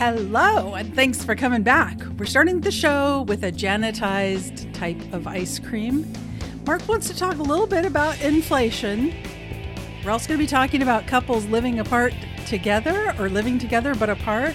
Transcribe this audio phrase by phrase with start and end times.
[0.00, 2.00] Hello, and thanks for coming back.
[2.16, 6.10] We're starting the show with a Janatized type of ice cream.
[6.66, 9.14] Mark wants to talk a little bit about inflation.
[10.02, 12.14] We're also going to be talking about couples living apart
[12.46, 14.54] together or living together but apart.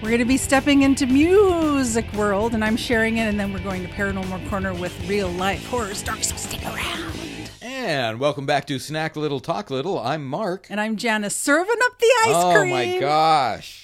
[0.00, 3.58] We're going to be stepping into music world, and I'm sharing it, and then we're
[3.58, 6.28] going to paranormal corner with real life horror stories.
[6.28, 7.50] So stick around.
[7.60, 9.98] And welcome back to Snack Little Talk Little.
[9.98, 10.68] I'm Mark.
[10.70, 12.72] And I'm Janice, serving up the ice oh cream.
[12.72, 13.83] Oh my gosh.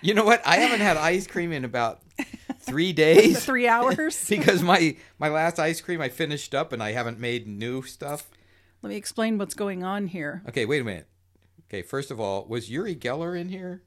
[0.00, 0.46] You know what?
[0.46, 2.02] I haven't had ice cream in about
[2.60, 3.44] three days.
[3.44, 4.24] Three hours.
[4.28, 8.30] because my my last ice cream I finished up and I haven't made new stuff.
[8.82, 10.42] Let me explain what's going on here.
[10.48, 11.08] Okay, wait a minute.
[11.68, 13.82] Okay, first of all, was Uri Geller in here?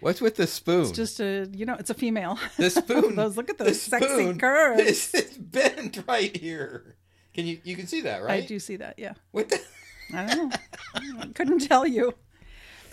[0.00, 0.82] What's with the spoon?
[0.82, 2.38] It's just a, you know, it's a female.
[2.58, 3.16] the spoon.
[3.16, 4.80] those look at the those sexy curves.
[4.82, 6.96] is- It's bent right here.
[7.34, 8.42] Can you you can see that, right?
[8.44, 8.98] I do see that.
[8.98, 9.14] Yeah.
[9.32, 9.60] What the
[10.14, 10.56] I don't know.
[11.20, 12.14] I couldn't tell you.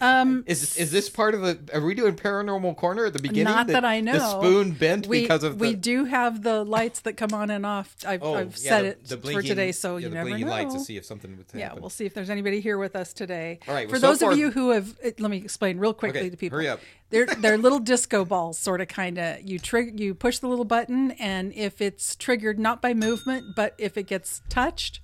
[0.02, 1.60] Um, Is is this part of the?
[1.74, 3.54] Are we doing paranormal corner at the beginning?
[3.54, 4.14] not that I know.
[4.14, 5.62] The spoon bent we because of the.
[5.68, 7.96] we do have the lights that come on and off.
[8.06, 10.30] I've, oh, I've yeah, set the- it the for today, so yeah, you the never
[10.30, 10.52] blinking know.
[10.54, 13.14] lights to see if something would yeah, we'll see if there's anybody here with us
[13.14, 13.60] today.
[13.68, 16.20] All right, For so those far- of you who have, let me explain real quickly
[16.22, 16.58] Okay, to people.
[16.58, 16.80] hurry up.
[17.12, 19.42] They're they're little disco balls, sort of, kind of.
[19.48, 23.76] You trigger, you push the little button, and if it's triggered not by movement, but
[23.78, 25.00] if it gets touched,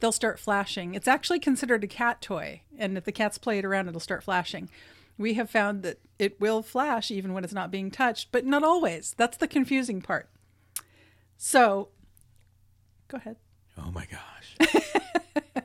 [0.00, 0.94] they'll start flashing.
[0.94, 4.22] It's actually considered a cat toy, and if the cats play it around, it'll start
[4.22, 4.68] flashing.
[5.18, 8.62] We have found that it will flash even when it's not being touched, but not
[8.64, 9.14] always.
[9.16, 10.30] That's the confusing part.
[11.36, 11.88] So,
[13.08, 13.36] go ahead.
[13.78, 14.72] Oh my gosh.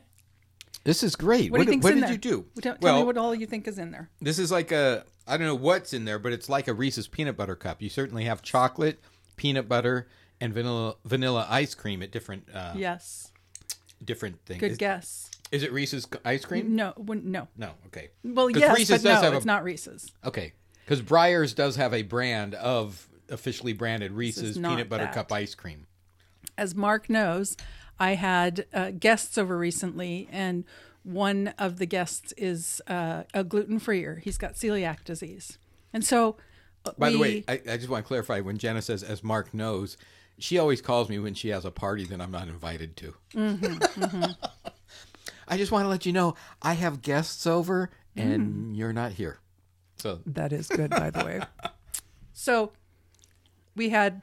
[0.83, 1.51] this is great.
[1.51, 2.11] What, do you did- what did there?
[2.11, 2.45] you do?
[2.61, 4.09] Tell, tell well, me what all you think is in there.
[4.21, 5.05] this is like a.
[5.27, 7.81] I don't know what's in there, but it's like a Reese's peanut butter cup.
[7.81, 8.99] You certainly have chocolate,
[9.37, 10.07] peanut butter,
[10.39, 13.31] and vanilla vanilla ice cream at different uh, Yes,
[14.03, 14.59] different things.
[14.59, 15.31] good is, guess.
[15.51, 16.75] is it Reese's ice cream?
[16.75, 17.47] No, no.
[17.57, 17.71] No.
[17.87, 18.09] Okay.
[18.23, 20.11] Well, yes, Reese's but no, have a- it's not Reese's.
[20.23, 20.53] Okay.
[20.83, 25.13] Because Breyers does have a brand of officially branded Reese's peanut butter that.
[25.13, 25.87] cup ice cream.
[26.57, 27.57] As Mark knows,
[27.99, 30.63] I had uh, guests over recently, and
[31.03, 34.21] one of the guests is uh, a gluten freer.
[34.23, 35.57] He's got celiac disease,
[35.91, 36.37] and so.
[36.85, 39.53] uh, By the way, I, I just want to clarify when Jenna says, as Mark
[39.55, 39.97] knows,
[40.37, 43.13] she always calls me when she has a party that I'm not invited to.
[43.33, 44.31] Mm-hmm,
[45.47, 48.77] I just want to let you know I have guests over and Mm.
[48.77, 49.39] you're not here.
[49.97, 51.41] So, That is good, by the way.
[52.37, 52.73] So
[53.77, 54.21] we had,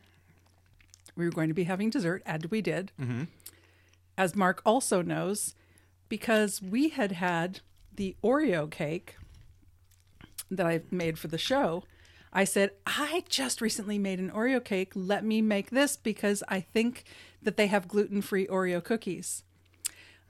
[1.16, 2.92] we were going to be having dessert, and we did.
[4.18, 5.54] As Mark also knows,
[6.10, 7.60] because we had had
[7.94, 9.16] the Oreo cake
[10.50, 11.84] that I made for the show.
[12.32, 14.92] I said, I just recently made an Oreo cake.
[14.94, 17.04] Let me make this because I think
[17.42, 19.44] that they have gluten free Oreo cookies.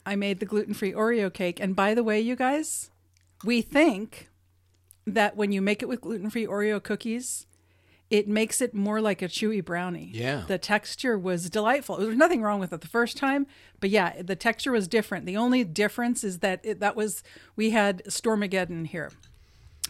[0.04, 1.60] I made the gluten free Oreo cake.
[1.60, 2.90] And by the way, you guys,
[3.44, 4.28] we think
[5.06, 7.46] that when you make it with gluten free Oreo cookies,
[8.10, 10.10] it makes it more like a chewy brownie.
[10.12, 10.42] Yeah.
[10.46, 11.96] The texture was delightful.
[11.96, 13.46] There was nothing wrong with it the first time,
[13.80, 15.24] but yeah, the texture was different.
[15.24, 17.22] The only difference is that it, that was,
[17.56, 19.12] we had Stormageddon here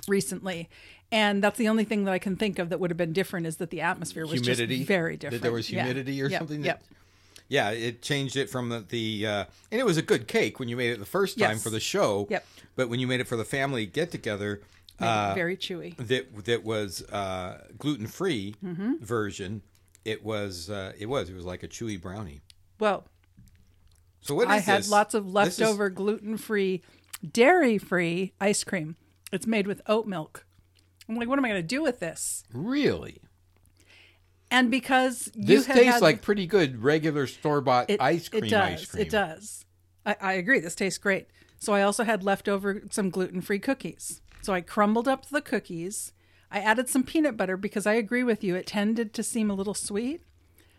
[0.07, 0.69] recently.
[1.13, 3.47] And that's the only thing that I can think of that would have been different
[3.47, 4.79] is that the atmosphere was humidity.
[4.79, 5.43] just very different.
[5.43, 5.83] That there was Yeah.
[5.85, 6.39] humidity or Yep.
[6.41, 6.65] something?
[6.65, 6.81] Yep.
[6.81, 6.97] That,
[7.49, 10.69] yeah, it changed it from the, the uh, and it was a good cake when
[10.71, 11.63] you made it the first time Yes.
[11.63, 12.27] for the show.
[12.31, 12.47] Yep.
[12.77, 14.63] But when you made it for the family get together,
[14.99, 15.95] uh, very chewy.
[15.99, 19.05] that that was uh, gluten free Mm-hmm.
[19.05, 19.61] version.
[20.07, 22.41] It was uh, it was it was like a chewy brownie.
[22.81, 23.05] Well,
[24.23, 24.89] So what is I had this?
[24.91, 26.83] lots of This is- leftover gluten free,
[27.31, 28.97] dairy free ice cream.
[29.31, 30.47] It's made with oat milk.
[31.09, 32.45] I'm like, what am I going to do with this?
[32.53, 33.21] really.
[34.51, 38.45] And because you This tastes had- like pretty good regular store bought ice cream.
[38.45, 38.71] It does.
[38.83, 39.03] Ice cream.
[39.07, 39.65] It does.
[40.05, 40.61] I, I agree.
[40.61, 41.29] This tastes great.
[41.59, 44.21] So I also had leftover some gluten free cookies.
[44.43, 46.13] So I crumbled up the cookies.
[46.51, 48.55] I added some peanut butter because I agree with you.
[48.55, 50.21] It tended to seem a little sweet.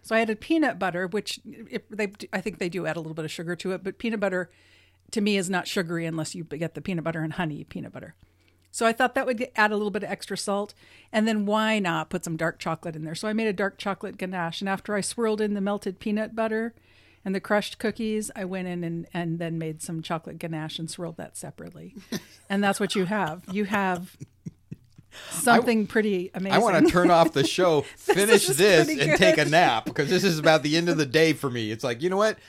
[0.03, 3.16] So I added peanut butter, which if they I think they do add a little
[3.16, 4.51] bit of sugar to it, but peanut butter
[5.11, 8.14] to me is not sugary unless you get the peanut butter and honey peanut butter.
[8.73, 10.73] So I thought that would add a little bit of extra salt.
[11.11, 13.14] And then why not put some dark chocolate in there?
[13.14, 14.61] So I made a dark chocolate ganache.
[14.61, 16.73] And after I swirled in the melted peanut butter
[17.23, 20.90] and the crushed cookies, I went in and, and then made some chocolate ganache and
[20.90, 21.93] swirled that separately.
[22.49, 23.43] and that's what you have.
[23.52, 24.17] You have
[25.29, 26.55] something pretty amazing.
[26.55, 29.17] I want to turn off the show, finish is this, and good.
[29.17, 31.70] take a nap because this is about the end of the day for me.
[31.70, 32.40] It's like you know what,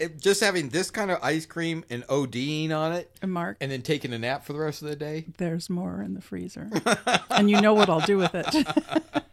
[0.00, 3.70] It- just having this kind of ice cream and ODing on it, And Mark, and
[3.70, 5.26] then taking a nap for the rest of the day.
[5.38, 6.68] there's more in the freezer.
[7.30, 8.46] and you know what I'll do with it.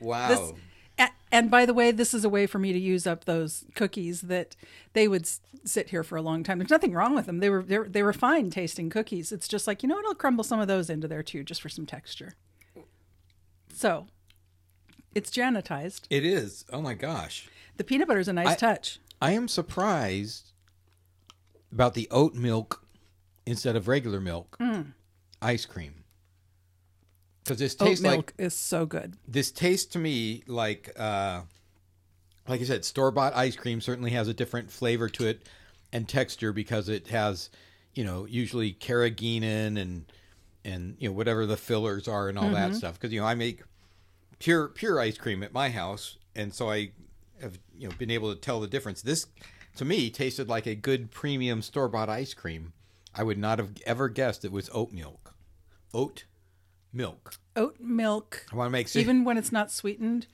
[0.00, 0.28] Wow.
[0.28, 3.64] This- And by the way, this is a way for me to use up those
[3.74, 4.54] cookies that
[4.92, 5.26] they would
[5.64, 6.58] sit here for a long time.
[6.58, 7.38] There's nothing wrong with them.
[7.38, 9.30] They were they were, they were fine tasting cookies.
[9.32, 10.04] It's just like you know what?
[10.06, 12.34] I'll crumble some of those into there too, just for some texture.
[13.72, 14.08] So,
[15.14, 16.02] it's Janatized.
[16.10, 16.64] It is.
[16.72, 17.48] Oh my gosh.
[17.78, 18.98] The peanut butter is a nice I- touch.
[19.22, 20.52] I am surprised
[21.72, 22.84] about the oat milk
[23.46, 24.58] instead of regular milk
[25.40, 26.04] ice cream.
[27.44, 27.84] Because this Hmm.
[27.84, 29.16] Oat tastes like milk is so good.
[29.26, 31.42] this tastes to me like uh
[32.48, 35.48] like I said, store bought ice cream certainly has a different flavor to it
[35.92, 37.50] and texture because it has,
[37.94, 40.12] you know, usually carrageenan and
[40.64, 42.94] and you know whatever the fillers are and all that stuff.
[42.94, 43.62] Because you know I make
[44.40, 46.90] pure pure ice cream at my house, and so I
[47.42, 49.02] have you know been able to tell the difference.
[49.02, 49.26] This
[49.76, 52.72] to me tasted like a good premium store bought ice cream.
[53.14, 55.34] I would not have ever guessed it was oat milk.
[55.92, 56.24] Oat
[56.92, 57.34] milk.
[57.56, 60.26] Oat milk, I want to make even when it's not sweetened,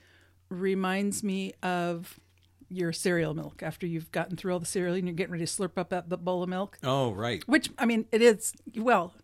[0.48, 2.20] reminds me of
[2.68, 5.50] your cereal milk after you've gotten through all the cereal and you're getting ready to
[5.50, 6.78] slurp up that, that bowl of milk.
[6.84, 7.42] Oh right.
[7.48, 9.14] Which I mean, it is well.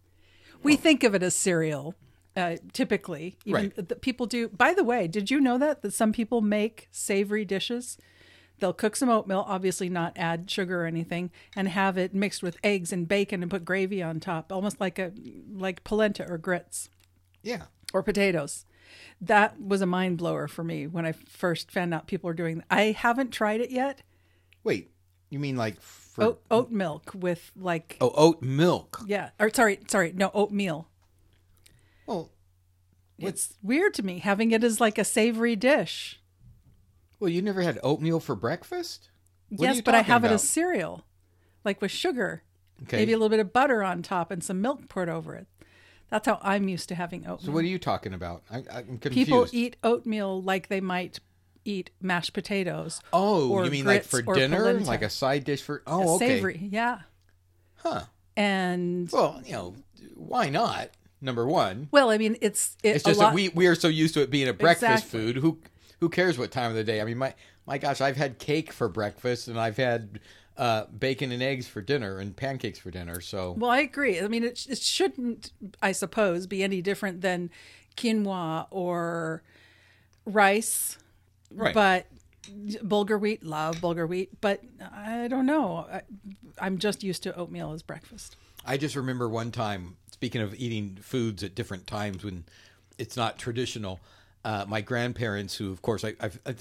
[0.62, 1.94] We think of it as cereal,
[2.36, 3.36] uh, typically.
[3.44, 4.00] Even Right.
[4.00, 4.48] people do.
[4.48, 7.96] By the way, did you know that that some people make savory dishes?
[8.60, 12.56] They'll cook some oatmeal, obviously not add sugar or anything, and have it mixed with
[12.62, 15.12] eggs and bacon and put gravy on top, almost like a
[15.52, 16.88] like polenta or grits
[17.42, 17.64] Yeah.
[17.92, 18.64] or potatoes.
[19.20, 22.62] That was a mind blower for me when I first found out people were doing.
[22.70, 24.02] I haven't tried it yet.
[24.62, 24.90] Wait,
[25.30, 29.00] you mean like for Oat, oat milk with like oh oat milk?
[29.06, 30.88] yeah, or sorry, sorry, no oatmeal.
[32.06, 32.30] Well,
[33.18, 36.20] It's weird to me having it as like a savory dish.
[37.20, 39.08] well, you never had oatmeal for breakfast?
[39.50, 41.04] What yes, but I have it as cereal,
[41.64, 42.42] like with sugar,
[42.82, 42.96] Okay.
[42.98, 45.46] maybe a little bit of butter on top and some milk poured over it.
[46.10, 47.38] That's how I'm used to having oatmeal.
[47.46, 48.42] So what are you talking about?
[48.50, 49.14] I, I'm confused.
[49.28, 51.20] People eat oatmeal like they might
[51.64, 53.00] eat mashed potatoes.
[53.12, 54.86] oh, you mean like for dinner, polenta.
[54.86, 55.82] like a side dish for?
[55.86, 56.28] Oh, okay.
[56.36, 57.00] savory, yeah.
[57.76, 58.02] Huh.
[58.36, 59.74] And Well, you know,
[60.14, 60.90] why not?
[61.24, 63.28] Number one, well, I mean, it's it, it's just lot.
[63.30, 65.20] that we we are so used to it being a breakfast Exactly.
[65.20, 65.36] food.
[65.36, 65.58] Who
[66.00, 67.00] who cares what time of the day?
[67.00, 67.32] I mean, my
[67.64, 70.20] my gosh, I've had cake for breakfast and I've had
[70.58, 73.22] uh, bacon and eggs for dinner and pancakes for dinner.
[73.22, 74.20] So Well, I agree.
[74.20, 77.48] I mean, it, it shouldn't, I suppose, be any different than
[77.96, 79.42] quinoa or
[80.26, 80.98] rice.
[81.50, 81.72] right.
[81.72, 82.06] But
[82.84, 84.42] bulgur wheat, love bulgur wheat.
[84.42, 84.60] But
[84.92, 85.86] I don't know.
[85.90, 86.02] I,
[86.58, 88.36] I'm just used to oatmeal as breakfast.
[88.66, 92.44] I just remember one time, speaking of eating foods at different times when
[92.96, 94.00] it's not traditional,
[94.42, 96.52] uh, my grandparents, who, of course, I, I've, I,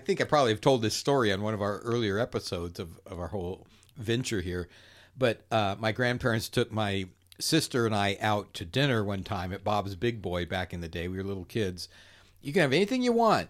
[0.00, 3.20] think, I probably have told this story on one of our earlier episodes of, of
[3.20, 4.68] our whole venture here,
[5.16, 7.06] but uh, my grandparents took my
[7.38, 10.88] sister and I out to dinner one time at Bob's Big Boy back in the
[10.88, 11.06] day.
[11.06, 11.88] We were little kids.
[12.42, 13.48] You can have anything you want.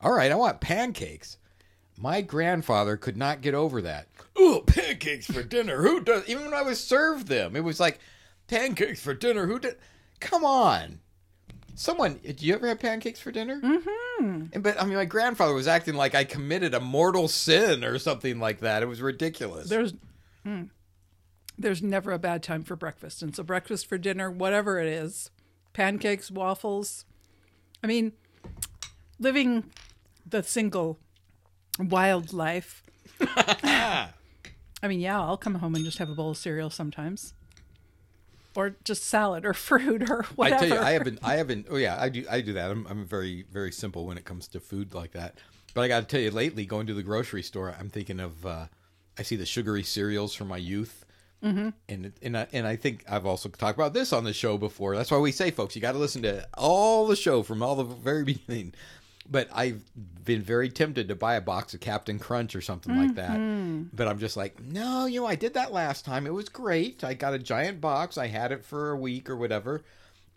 [0.00, 1.38] All right, I want pancakes.
[1.98, 4.06] My grandfather could not get over that.
[4.36, 5.82] Oh, pancakes for dinner.
[5.82, 6.28] Who does?
[6.28, 7.98] Even when I was served them, it was like
[8.48, 9.46] pancakes for dinner.
[9.46, 9.76] Who did?
[10.20, 11.00] Come on,
[11.74, 12.20] someone.
[12.24, 13.60] Did you ever have pancakes for dinner?
[13.60, 14.60] Mm-hmm.
[14.60, 18.38] But I mean, my grandfather was acting like I committed a mortal sin or something
[18.38, 18.82] like that.
[18.82, 19.68] It was ridiculous.
[19.68, 19.94] There's.
[20.44, 20.70] mm,
[21.58, 23.22] there's never a bad time for breakfast.
[23.22, 25.30] And so, breakfast for dinner, whatever it is
[25.72, 27.04] pancakes, waffles.
[27.84, 28.12] I mean,
[29.18, 29.70] living
[30.24, 30.98] the single
[31.78, 32.82] wild life.
[33.20, 37.34] I mean, yeah, I'll come home and just have a bowl of cereal sometimes,
[38.56, 40.64] or just salad or fruit or whatever.
[40.64, 41.66] I tell you, I haven't, I haven't.
[41.70, 42.70] Oh yeah, I do, I do that.
[42.70, 45.38] I'm, I'm very, very simple when it comes to food like that.
[45.74, 48.46] But I got to tell you, lately going to the grocery store, I'm thinking of.
[48.46, 48.66] Uh,
[49.18, 51.04] I see the sugary cereals from my youth,
[51.42, 51.70] mm-hmm.
[51.88, 54.96] and and I, and I think I've also talked about this on the show before.
[54.96, 57.76] That's why we say, folks, you got to listen to all the show from all
[57.76, 58.74] the very beginning.
[59.28, 59.82] But I've
[60.24, 63.38] been very tempted to buy a box of Captain Crunch or something like that.
[63.38, 63.84] Mm-hmm.
[63.92, 66.26] But I'm just like, no, you know, I did that last time.
[66.26, 67.02] It was great.
[67.02, 68.18] I got a giant box.
[68.18, 69.82] I had it for a week or whatever,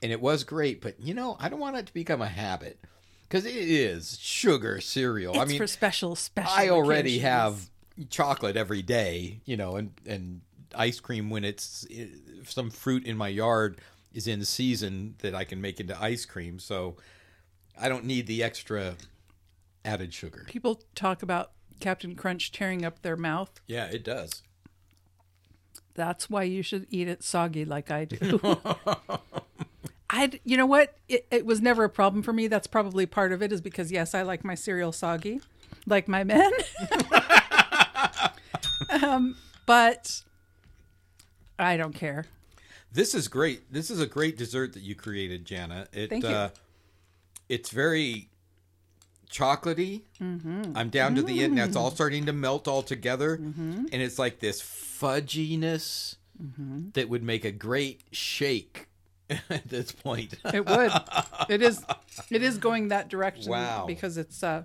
[0.01, 0.81] and it was great.
[0.81, 2.79] But you know, I don't want it to become a habit
[3.27, 5.33] because it is sugar cereal.
[5.33, 6.51] it's I mean, for special, special.
[6.51, 7.23] I already occasions.
[7.23, 7.69] have
[8.09, 10.41] chocolate every day, you know, and and
[10.75, 13.79] ice cream when it's if some fruit in my yard
[14.13, 16.59] is in season that I can make into ice cream.
[16.59, 16.97] So
[17.79, 18.95] I don't need the extra
[19.85, 20.45] added sugar.
[20.47, 23.61] people talk about Captain Crunch tearing up their mouth.
[23.67, 24.43] Yeah, it does.
[25.93, 28.39] That's why you should eat it soggy like I do.
[30.09, 30.95] I, you know what?
[31.07, 32.47] It, it was never a problem for me.
[32.47, 35.41] That's probably part of it, is because yes, I like my cereal soggy,
[35.85, 36.51] like my men.
[39.03, 40.23] um, but
[41.59, 42.25] I don't care.
[42.91, 43.71] This is great.
[43.71, 45.87] This is a great dessert that you created, Jana.
[45.93, 46.29] It Thank you.
[46.29, 46.49] uh
[47.49, 48.29] it's very
[49.29, 50.03] chocolatey.
[50.21, 50.73] Mm-hmm.
[50.75, 51.55] I'm down to the end.
[51.55, 51.95] Now it's all mm.
[51.95, 53.85] starting to melt all together, mm-hmm.
[53.91, 56.89] and it's like this fudginess mm-hmm.
[56.93, 58.87] that would make a great shake
[59.49, 60.35] at this point.
[60.53, 60.91] It would.
[61.49, 61.83] it is.
[62.29, 63.51] It is going that direction.
[63.51, 63.85] Wow.
[63.87, 64.43] Because it's.
[64.43, 64.63] uh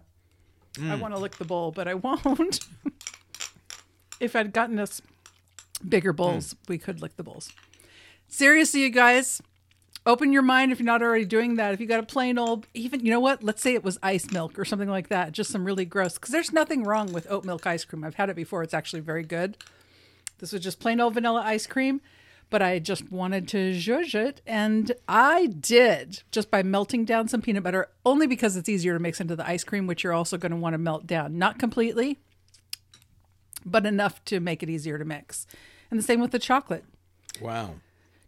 [0.76, 1.00] I mm.
[1.00, 2.58] want to lick the bowl, but I won't.
[4.18, 5.00] if I'd gotten us
[5.88, 6.56] bigger bowls, mm.
[6.68, 7.52] we could lick the bowls.
[8.26, 9.40] Seriously, you guys,
[10.06, 11.72] open your mind if you're not already doing that.
[11.74, 13.42] If you got a plain old, even you know what?
[13.42, 15.32] Let's say it was ice milk or something like that.
[15.32, 16.14] Just some really gross.
[16.14, 18.04] Because there's nothing wrong with oat milk ice cream.
[18.04, 18.62] I've had it before.
[18.62, 19.56] It's actually very good.
[20.38, 22.00] This was just plain old vanilla ice cream,
[22.50, 27.40] but I just wanted to zhuzh it, and I did just by melting down some
[27.40, 30.36] peanut butter, only because it's easier to mix into the ice cream, which you're also
[30.36, 31.38] going to want to melt down.
[31.38, 32.18] Not completely,
[33.64, 35.46] but enough to make it easier to mix.
[35.90, 36.84] And the same with the chocolate.
[37.40, 37.76] Wow,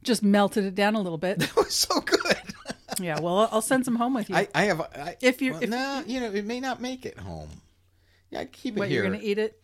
[0.07, 1.39] Just melted it down a little bit.
[1.41, 2.21] that was so good.
[2.99, 4.37] Yeah, well, I'll- I'll send some home with you.
[4.37, 4.81] I, I have.
[4.81, 7.51] I, If you're- well, if- no, you know, it may not make it home.
[8.31, 9.03] Yeah, I'd keep it what here.
[9.03, 9.61] you're going to eat it?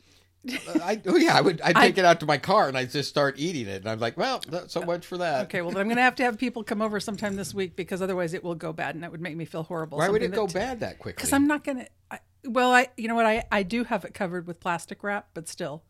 [0.83, 1.61] I, oh yeah, I would.
[1.63, 3.77] I'd I- take it out to my car and I'd just start eating it.
[3.83, 5.45] And I'm like, well, that's so much for that.
[5.45, 7.75] Okay, well, then I'm going to have to have people come over sometime this week
[7.75, 9.97] because otherwise it will go bad, and that would make me feel horrible.
[9.97, 11.17] Why would it go bad that quickly?
[11.17, 11.87] Because I'm not gonna.
[12.11, 15.29] I, well, I you know what I I do have it covered with plastic wrap,
[15.33, 15.85] but still.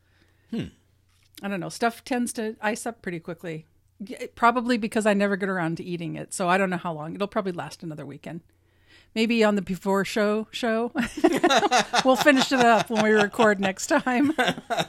[0.50, 0.66] Hmm.
[1.42, 1.70] I don't know.
[1.70, 3.66] Stuff tends to ice up pretty quickly.
[4.34, 7.14] Probably because I never get around to eating it, so I don't know how long.
[7.14, 8.40] It'll probably last another weekend.
[9.14, 10.90] Maybe on the before show show,
[12.04, 14.32] we'll finish it up when we record next time.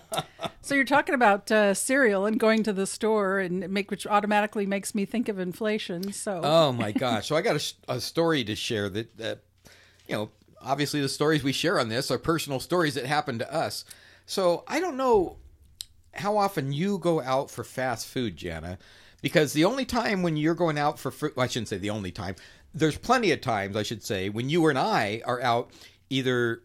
[0.61, 4.65] so you're talking about uh, cereal and going to the store and make which automatically
[4.65, 6.13] makes me think of inflation.
[6.13, 7.27] So Oh my gosh!
[7.27, 9.35] So I got a, a story to share that, uh,
[10.07, 10.29] you know,
[10.61, 13.83] obviously the stories we share on this are personal stories that happened to us.
[14.25, 15.37] So I don't know
[16.13, 18.77] how often you go out for fast food, Jana,
[19.23, 21.89] because the only time when you're going out for food, well, I shouldn't say the
[21.89, 22.35] only time.
[22.75, 25.71] There's plenty of times, I should say, when you and I are out
[26.11, 26.61] either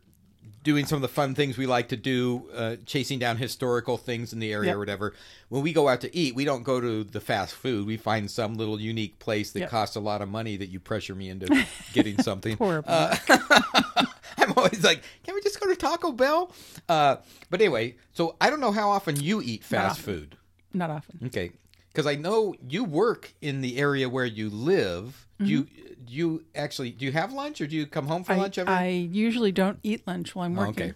[0.64, 4.32] doing some of the fun things we like to do, uh, chasing down historical things
[4.32, 4.76] in the area Yep.
[4.76, 5.14] or whatever.
[5.48, 7.86] When we go out to eat, we don't go to the fast food.
[7.86, 9.70] We find some little unique place that Yep.
[9.70, 12.56] costs a lot of money that you pressure me into getting something.
[12.56, 13.16] Poor Uh,
[14.38, 16.52] I'm always like, can we just go to Taco Bell?
[16.88, 17.16] Uh,
[17.50, 20.04] but anyway, so I don't know how often you eat fast often.
[20.04, 20.36] food.
[20.74, 21.18] not often.
[21.26, 21.52] Okay,
[21.92, 25.26] because I know you work in the area where you live.
[25.40, 25.66] Do you
[26.08, 28.40] you actually do you have lunch or do you come home for Mm-hmm.
[28.40, 28.72] I, lunch every?
[28.74, 30.72] I usually don't eat lunch while I'm working.
[30.90, 30.94] okay.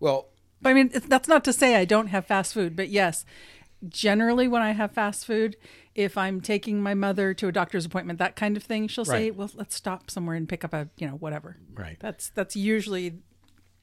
[0.00, 0.28] Well,
[0.62, 3.24] But I mean, that's not to say I don't have fast food, but yes,
[3.88, 5.56] generally when I have fast food,
[5.94, 9.30] if I'm taking my mother to a doctor's appointment, that kind of thing, she'll say,
[9.30, 11.96] "Well, let's stop somewhere and pick up a, you know, whatever." Right.
[12.00, 13.18] That's that's usually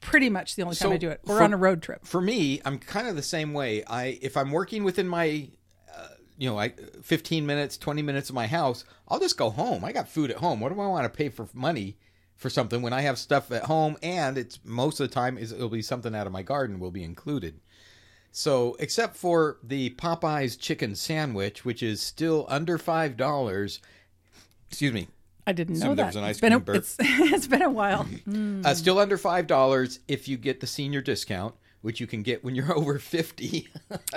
[0.00, 1.20] pretty much the only time So I do it.
[1.26, 2.04] Or for- on a road trip.
[2.06, 3.84] for me, I'm kind of the same way.
[3.86, 5.48] I if I'm working within my
[6.38, 6.70] you know, I
[7.02, 9.84] 15 minutes, 20 minutes of my house, I'll just go home.
[9.84, 10.60] I got food at home.
[10.60, 11.96] What do I want to pay for money
[12.36, 15.52] for something when I have stuff at home and it's most of the time is
[15.52, 17.60] it'll be something out of my garden will be included.
[18.30, 23.80] So, except for the Popeyes chicken sandwich, which is still under five dollars.
[24.68, 25.08] Excuse me,
[25.46, 26.06] I didn't know there that.
[26.08, 26.76] was an ice it's been a, cream burp.
[26.76, 28.06] it's, it's been a while.
[28.64, 32.44] uh, still under five dollars if you get the senior discount, which you can get
[32.44, 33.68] when you're over fifty.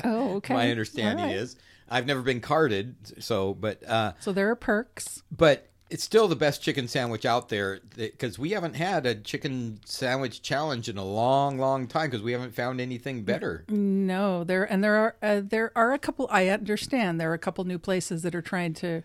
[0.04, 0.54] Oh, okay.
[0.54, 1.36] My understanding right.
[1.36, 1.56] is
[1.90, 5.24] I've never been carded, so but uh, So there are perks.
[5.32, 9.80] but it's still the best chicken sandwich out there because we haven't had a chicken
[9.86, 13.66] sandwich challenge in a long, long time because we haven't found anything better.
[13.70, 16.28] No, there and there are uh, there are a couple.
[16.32, 19.02] I understand there are a couple new places that are trying to,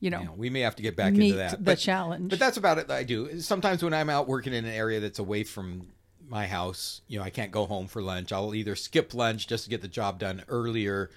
[0.00, 1.64] you know, know, we may have to get back into that.
[1.64, 2.28] the challenge.
[2.28, 3.40] But that's about it that I do.
[3.40, 5.86] Sometimes when I'm out working in an area that's away from
[6.28, 8.32] my house, you know, I can't go home for lunch.
[8.32, 11.08] I'll either skip lunch just to get the job done earlier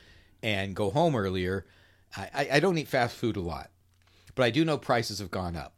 [0.43, 1.65] and go home earlier.
[2.15, 3.69] I, I, don't eat fast food a lot,
[4.35, 5.73] but I do know prices have gone up.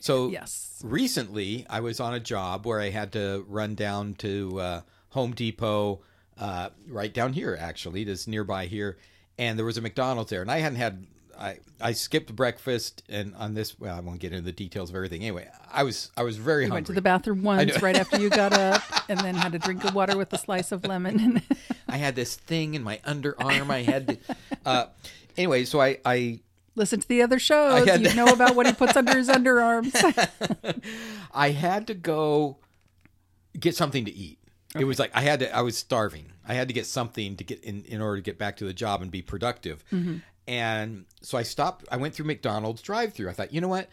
[0.00, 0.80] So yes.
[0.82, 4.80] recently I was on a job where I had to run down to uh,
[5.10, 6.00] Home Depot,
[6.38, 8.96] uh, right down here actually, this nearby here,
[9.38, 11.06] and there was a McDonald's there, and I hadn't had.
[11.36, 14.94] I, I skipped breakfast and on this well I won't get into the details of
[14.94, 17.96] everything anyway I was I was very You hungry went to the bathroom once right
[17.96, 20.84] after you got up, and then had a drink of water with a slice of
[20.84, 21.42] lemon.
[21.94, 24.18] I had this thing in my underarm I had to
[24.66, 24.86] uh,
[25.36, 26.40] anyway so I I
[26.76, 27.86] Listen to the other shows.
[27.86, 29.94] You know about what he puts under his underarms.
[31.32, 32.58] I had to go
[33.58, 34.40] get something to eat.
[34.76, 35.56] It was like I had to.
[35.56, 36.32] I was starving.
[36.48, 38.72] I had to get something to get in in order to get back to the
[38.74, 39.84] job and be productive.
[40.48, 41.86] And so I stopped.
[41.92, 43.30] I went through McDonald's drive-through.
[43.30, 43.88] I thought, you know what?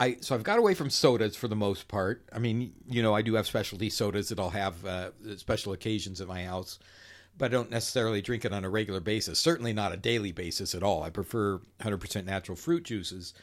[0.00, 2.24] I so I've got away from sodas for the most part.
[2.32, 6.20] I mean, you know, I do have specialty sodas that I'll have uh, special occasions
[6.22, 6.78] at my house,
[7.38, 9.38] but I don't necessarily drink it on a regular basis.
[9.38, 11.02] Certainly not a daily basis at all.
[11.02, 13.34] I prefer 100% natural fruit juices.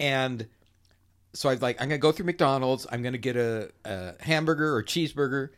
[0.00, 0.46] And
[1.32, 2.86] so I was like, I'm gonna go through McDonald's.
[2.90, 5.50] I'm gonna get a, a hamburger or cheeseburger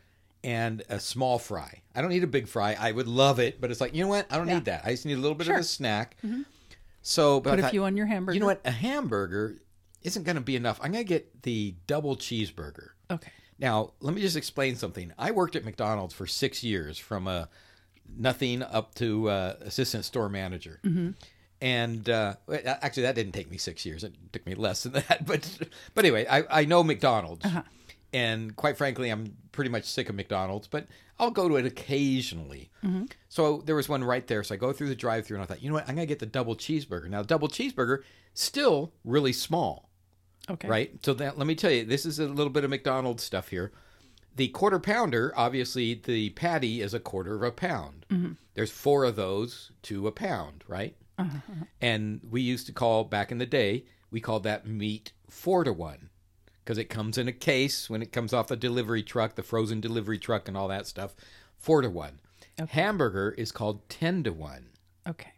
[0.43, 1.81] and a small fry.
[1.95, 2.75] I don't need a big fry.
[2.79, 4.25] I would love it, but it's like you know what?
[4.31, 4.55] I don't Yeah.
[4.55, 4.81] need that.
[4.85, 5.55] I just need a little bit Sure.
[5.55, 6.15] of a snack.
[6.25, 6.41] Mm-hmm.
[7.03, 8.33] So, but Put a few on your hamburger.
[8.35, 8.61] you know what?
[8.65, 9.57] A hamburger
[10.03, 10.79] isn't gonna be enough.
[10.81, 12.89] I'm gonna get the double cheeseburger.
[13.09, 13.31] Okay.
[13.61, 15.13] Now, let me just explain something.
[15.19, 17.47] I worked at McDonald's for six years, from a
[18.17, 20.79] nothing up to uh, assistant store manager.
[21.61, 24.03] And uh, actually, that didn't take me six years.
[24.03, 25.27] It took me less than that.
[25.27, 25.59] But
[25.93, 27.45] but anyway, I, I know McDonald's,
[28.11, 30.67] and quite frankly, I'm pretty much sick of McDonald's.
[30.67, 30.87] But
[31.19, 32.71] I'll go to it occasionally.
[33.29, 34.43] So there was one right there.
[34.43, 35.87] So I go through the drive-through, and I thought, you know what?
[35.87, 37.07] I'm gonna get the double cheeseburger.
[37.07, 37.99] Now, double cheeseburger
[38.33, 39.90] still really small
[40.49, 40.67] Okay.
[40.67, 40.91] right?
[41.05, 43.71] So that, let me tell you, this is a little bit of McDonald's stuff here.
[44.35, 48.05] The quarter pounder, obviously, the patty is a quarter of a pound.
[48.09, 48.31] Mm-hmm.
[48.53, 50.95] There's four of those to a pound, right?
[51.17, 51.65] Uh-huh.
[51.81, 55.73] And we used to call back in the day, we called that meat four to
[55.73, 56.09] one
[56.63, 59.81] because it comes in a case when it comes off the delivery truck, the frozen
[59.81, 61.15] delivery truck, and all that stuff.
[61.57, 62.19] Four to one.
[62.69, 64.69] Hamburger is called ten to one.
[65.07, 65.31] Okay.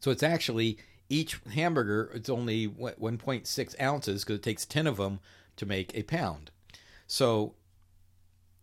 [0.00, 2.10] So it's actually each hamburger.
[2.14, 5.20] It's only 1.6 ounces because it takes 10 of them
[5.56, 6.50] to make a pound.
[7.06, 7.54] So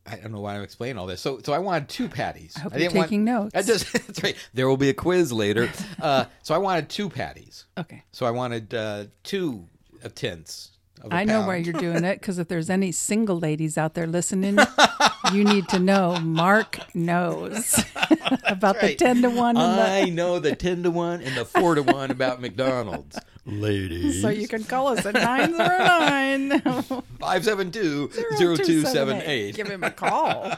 [0.05, 1.21] I don't know why I'm explaining all this.
[1.21, 2.53] So so I wanted two patties.
[2.57, 3.51] I hope you're taking notes.
[3.53, 4.36] I just that's right.
[4.53, 5.69] There will be a quiz later.
[6.01, 7.65] Uh, so I wanted two patties.
[7.77, 8.03] Okay.
[8.12, 9.67] So I wanted uh, two
[10.03, 10.70] of tenths.
[11.01, 13.93] Of a I know why you're doing it because if there's any single ladies out
[13.96, 14.58] there listening,
[15.34, 17.84] you need to know Mark knows
[18.46, 21.46] about the 10 to 1 and the, I know the ten to one and the
[21.46, 24.22] four to one about McDonald's, ladies.
[24.22, 29.55] so you can call us at 909 five seven two zero two seven eight.
[29.55, 30.51] Give him a call.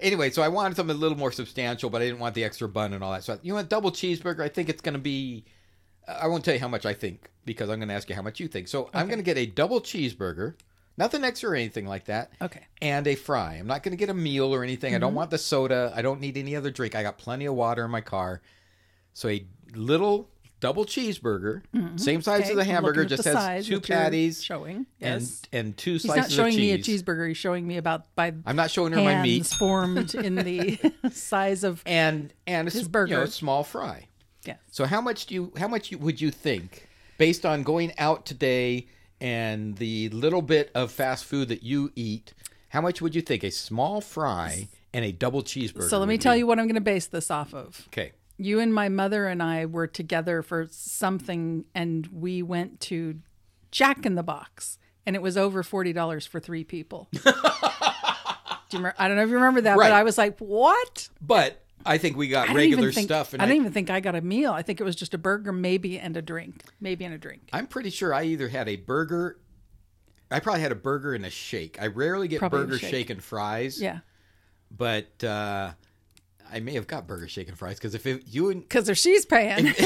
[0.00, 2.68] Anyway, so I wanted something a little more substantial, but I didn't want the extra
[2.68, 3.24] bun and all that.
[3.24, 4.40] So you know what, double cheeseburger.
[4.40, 5.44] I think it's going to be.
[6.08, 8.22] I won't tell you how much I think because I'm going to ask you how
[8.22, 8.68] much you think.
[8.68, 10.54] So I'm going to get a double cheeseburger,
[10.96, 12.32] nothing extra or anything like that.
[12.40, 12.64] Okay.
[12.82, 13.54] And a fry.
[13.54, 14.94] I'm not going to get a meal or anything.
[14.94, 15.16] I don't Mm-hmm.
[15.16, 15.92] want the soda.
[15.94, 16.94] I don't need any other drink.
[16.94, 18.40] I got plenty of water in my car.
[19.14, 21.62] So a little double cheeseburger,
[22.00, 24.86] same size Okay, as the looking hamburger, just the has size two patties showing.
[25.00, 25.42] and Yes.
[25.52, 27.28] and two He's slices not showing of me a cheeseburger.
[27.28, 29.46] He's showing me about by I'm not showing her my meat.
[29.46, 30.78] formed in the
[31.12, 33.12] size of and and a His burger.
[33.12, 34.05] you know, small fry.
[34.46, 34.56] Yeah.
[34.70, 38.26] So how much do you how much you, would you think based on going out
[38.26, 38.86] today
[39.20, 42.34] and the little bit of fast food that you eat?
[42.70, 45.88] How much would you think a small fry and a double cheeseburger?
[45.88, 46.40] So let me tell be?
[46.40, 47.86] you what I'm going to base this off of.
[47.88, 48.12] Okay.
[48.38, 53.20] You and my mother and I were together for something, and we went to
[53.70, 57.08] Jack in the Box, and it was over forty dollars for three people.
[57.12, 57.18] Do
[58.76, 58.94] you remember?
[58.98, 59.88] I don't know if you remember that, Right.
[59.88, 63.44] but I was like, "What?" But I think we got regular think, stuff, and I
[63.44, 64.52] I, didn't even think I got a meal.
[64.52, 67.48] I think it was just a burger, maybe, and a drink, maybe and a drink.
[67.52, 69.38] I'm pretty sure I either had a burger.
[70.30, 71.80] I probably had a burger and a shake.
[71.80, 72.90] I rarely get Probably a burger, shake.
[72.90, 73.10] shake.
[73.10, 73.80] and fries.
[73.80, 74.00] Yeah,
[74.76, 75.70] But uh,
[76.52, 78.98] I may have got burger, shake, and fries because if it, you and because if
[78.98, 79.72] she's paying,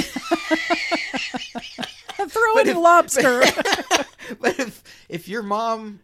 [2.28, 3.40] throw in lobster.
[4.40, 6.00] but if if your mom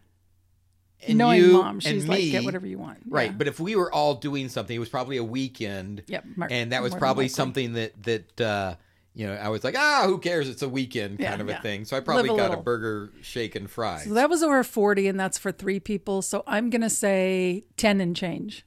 [1.09, 3.31] and Knowing you mom, and she's like, me, "Get whatever you want." right?
[3.31, 3.37] Yeah.
[3.37, 6.73] But if we were all doing something, it was probably a weekend, Yep, mar- and
[6.73, 8.75] that was probably something that that uh,
[9.15, 10.49] you know I was like, ah, who cares?
[10.49, 11.61] It's a weekend kind Yeah, of a yeah.
[11.61, 11.85] thing.
[11.85, 12.65] So I probably Live a got a little.
[12.65, 14.05] burger, shake, and fries.
[14.05, 16.23] So that was over 40, and that's for three people.
[16.23, 18.65] So I'm going to say 10 and change.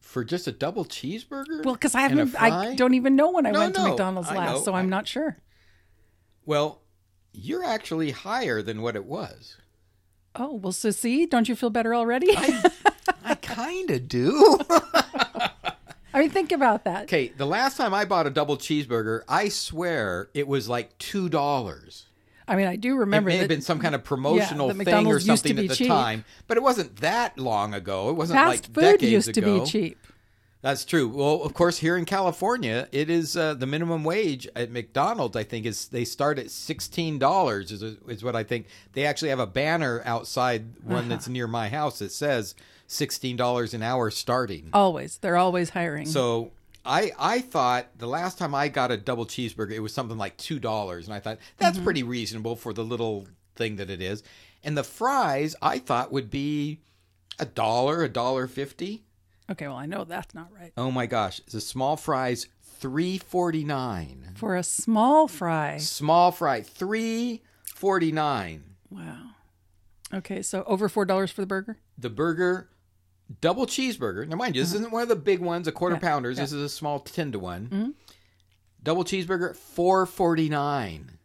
[0.00, 1.64] for just a double cheeseburger.
[1.64, 4.64] Well, because I haven't, I don't even know when I No, went to McDonald's last,
[4.64, 5.36] so I'm I- not sure.
[6.46, 6.80] Well,
[7.40, 9.56] you're actually higher than what it was.
[10.34, 12.28] Oh, well, so see, don't you feel better already?
[12.36, 12.70] I,
[13.24, 14.58] I kind of do.
[16.14, 17.04] I mean, think about that.
[17.04, 21.28] okay, the last time I bought a double cheeseburger, I swear it was like two
[21.28, 22.06] dollars.
[22.46, 24.80] I mean, I do It remember may have been some kind of promotional that thing
[24.80, 25.88] or McDonald's something at the cheap.
[25.88, 28.08] time, but it wasn't that long ago.
[28.08, 29.60] It wasn't fast like food decades used to ago.
[29.60, 29.98] be cheap.
[30.68, 31.08] That's true.
[31.08, 35.34] Well, of course, here in California, it is uh, the minimum wage at McDonald's.
[35.34, 37.72] I think is they start at sixteen dollars.
[37.72, 38.66] Is is what I think.
[38.92, 41.08] They actually have a banner outside one Uh-huh.
[41.08, 42.54] that's near my house that says
[42.86, 44.68] sixteen dollars an hour starting.
[44.74, 45.16] Always.
[45.16, 46.04] They're always hiring.
[46.04, 46.52] So
[46.84, 50.36] I I thought the last time I got a double cheeseburger, it was something like
[50.36, 51.84] two dollars, and I thought that's Mm-hmm.
[51.84, 53.26] pretty reasonable for the little
[53.56, 54.22] thing that it is.
[54.62, 56.80] And the fries I thought would be
[57.38, 59.04] a dollar, a dollar fifty.
[59.50, 60.72] Okay, well, I know that's not right.
[60.76, 64.32] Oh my gosh, the small fries three forty nine.
[64.36, 65.78] For a small fry.
[65.78, 67.42] Small fry three
[67.74, 68.64] forty nine.
[68.90, 69.16] Wow.
[70.14, 71.76] Okay, so over $4 for the burger?
[71.98, 72.70] The burger,
[73.42, 74.26] double cheeseburger.
[74.26, 76.06] Now, mind you, this isn't one of the big ones, a quarter Uh-huh.
[76.06, 76.38] Yeah, pounders.
[76.38, 76.44] yeah.
[76.44, 77.68] This is a small ten to one.
[77.68, 77.94] Mhm.
[78.82, 81.18] Double cheeseburger four forty nine.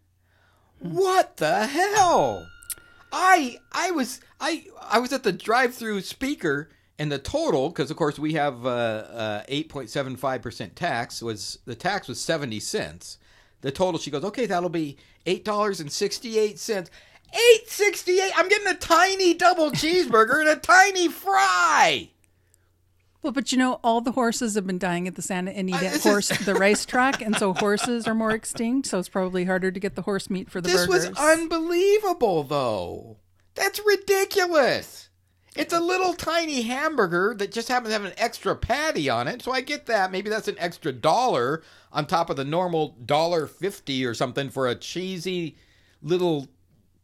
[0.80, 2.48] What the hell?
[3.14, 7.98] I I was I I was at the drive-through speaker and the total because of
[7.98, 13.18] course we have uh, uh, 8.75 percent tax was the tax was 70 cents.
[13.62, 16.90] The total she goes okay that'll be eight dollars and sixty eight cents.
[17.34, 18.32] Eight sixty eight.
[18.36, 22.10] I'm getting a tiny double cheeseburger and a tiny fry.
[23.22, 26.04] Well, but you know, all the horses have been dying at the Santa Anita this
[26.04, 28.90] horse, is- the racetrack, and so horses are more extinct.
[28.90, 31.10] So it's probably harder to get the horse meat for the This burgers.
[31.12, 33.18] was unbelievable, though.
[33.56, 35.03] That's ridiculous.
[35.56, 39.42] It's a little tiny hamburger that just happens to have an extra patty on it.
[39.42, 40.12] So I get that.
[40.12, 44.68] Maybe that's an extra dollar on top of the normal dollar fifty or something for
[44.68, 45.56] a cheesy
[46.02, 46.48] little,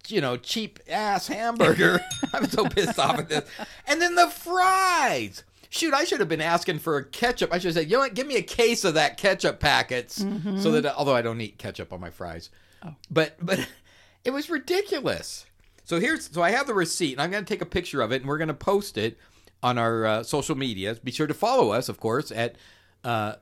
[0.07, 1.99] you know, cheap ass hamburger.
[2.33, 3.49] I'm so pissed off at this.
[3.87, 5.43] And then the fries.
[5.71, 7.53] Shoot, I should have been asking for a ketchup.
[7.53, 10.15] I should have said, you know what, give me a case of that ketchup packets,
[10.15, 10.71] so mm-hmm.
[10.71, 12.49] that although I don't eat ketchup on my fries,
[12.83, 12.95] oh.
[13.11, 13.59] but but
[14.25, 15.45] it was ridiculous.
[15.89, 18.11] So here's so I have the receipt, and I'm going to take a picture of
[18.11, 19.17] it, and we're going to post it
[19.63, 20.95] on our uh, social media.
[21.03, 22.57] Be sure to follow us, of course, at
[23.03, 23.33] uh,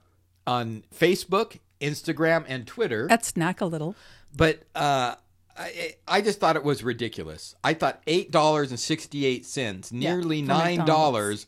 [0.47, 3.05] on Facebook, Instagram, and Twitter.
[3.11, 3.95] at snack a little.
[4.33, 5.15] But uh,
[5.57, 7.53] I, I just thought it was ridiculous.
[7.65, 11.47] I thought eight dollars and sixty eight cents, nearly nine dollars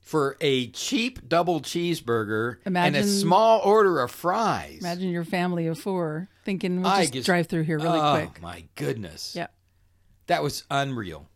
[0.00, 4.78] for a cheap double cheeseburger and a small order of fries.
[4.80, 8.42] Imagine your family of four thinking we'll just just- drive through here really oh quick.
[8.42, 9.36] my goodness!
[9.36, 9.46] Yeah.
[10.26, 11.28] That was unreal.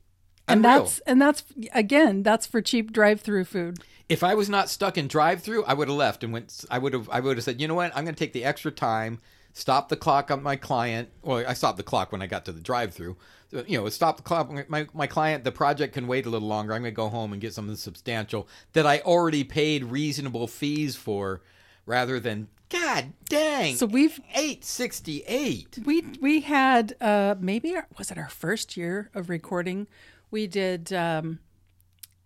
[0.48, 0.84] And Unreal.
[0.84, 1.44] that's and that's
[1.74, 3.78] again, that's for cheap drive-through food.
[4.08, 6.64] if I was not stuck in drive-through, I would have left and went.
[6.70, 7.08] I would have.
[7.10, 7.90] I would have said, you know what?
[7.96, 9.18] I'm going to take the extra time,
[9.52, 11.08] stop the clock on my client.
[11.22, 13.16] Well, I stopped the clock when I got to the drive-through.
[13.50, 14.68] So, you know, stop the clock.
[14.68, 16.72] My my client, the project can wait a little longer.
[16.72, 20.94] I'm going to go home and get something substantial that I already paid reasonable fees
[20.94, 21.42] for,
[21.86, 23.76] rather than God dang.
[23.76, 25.78] So we've eight sixty eight.
[25.84, 29.86] we we had uh maybe our, was it our first year of recording?
[30.30, 31.38] We did um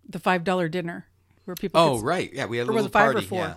[0.09, 1.05] the five dollar dinner
[1.45, 3.39] where people Oh could- right, yeah, we had a little it five or four?
[3.39, 3.55] Yeah.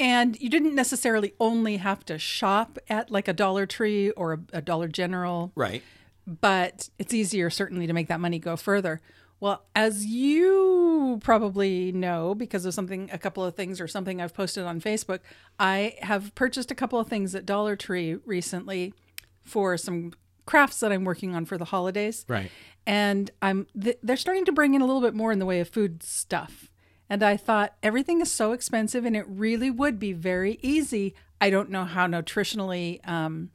[0.00, 4.38] and you didn't necessarily only have to shop at like a Dollar Tree or a,
[4.54, 5.82] a Dollar General Right.
[6.26, 9.00] but it's easier certainly to make that money go further.
[9.42, 14.32] Well, as you probably know, because of something, a couple of things or something I've
[14.32, 15.18] posted on Facebook,
[15.58, 18.94] I have purchased a couple of things at Dollar Tree recently
[19.42, 20.12] for some
[20.46, 22.24] crafts that I'm working on for the holidays.
[22.28, 22.52] Right.
[22.86, 25.58] And I'm th- they're starting to bring in a little bit more in the way
[25.58, 26.70] of food stuff.
[27.10, 31.16] And I thought everything is so expensive, and it really would be very easy.
[31.40, 33.50] I don't know how nutritionally um,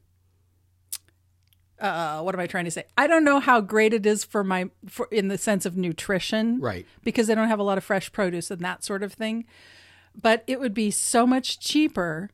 [1.80, 2.84] uh, what am I trying to say?
[2.96, 6.60] I don't know how great it is for my for in the sense of nutrition,
[6.60, 6.86] Right.
[7.04, 9.44] Because they don't have a lot of fresh produce and that sort of thing.
[10.20, 12.30] But it would be so much cheaper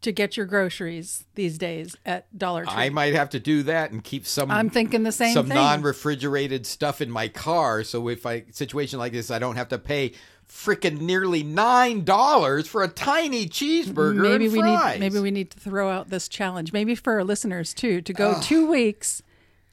[0.00, 2.74] to get your groceries these days at Dollar Tree.
[2.74, 4.50] I might have to do that and keep some.
[4.50, 5.56] I'm thinking the same some thing.
[5.56, 9.78] non-refrigerated stuff in my car, so if I situation like this, I don't have to
[9.78, 10.12] pay
[10.48, 15.60] freaking nearly nine dollars for a tiny cheeseburger maybe we need maybe we need to
[15.60, 16.72] throw out this challenge.
[16.72, 19.22] Maybe for our listeners too to go two weeks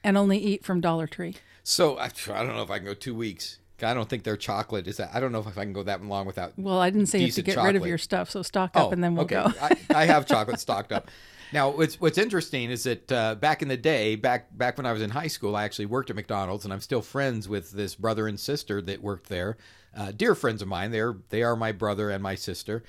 [0.03, 1.35] and only eat from Dollar Tree.
[1.63, 3.57] So I, I don't know if I can go two weeks.
[3.81, 5.11] I don't think their chocolate is that.
[5.13, 6.53] I don't know if I can go that long without.
[6.57, 8.91] Well, I didn't say you have to get rid of your stuff, so stock up
[8.91, 9.35] and then we'll okay.
[9.35, 9.51] go.
[9.61, 11.09] I, I have chocolate stocked up.
[11.51, 14.91] Now, what's what's interesting is that uh, back in the day, back back when I
[14.91, 17.95] was in high school, I actually worked at McDonald's, and I'm still friends with this
[17.95, 19.57] brother and sister that worked there.
[19.95, 20.91] Uh, dear friends of mine.
[20.91, 22.83] They're they are my brother and my sister.